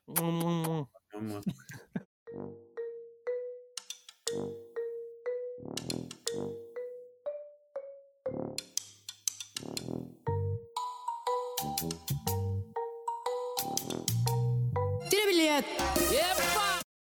[15.10, 15.68] Tira bilhete.
[16.12, 16.47] Yep.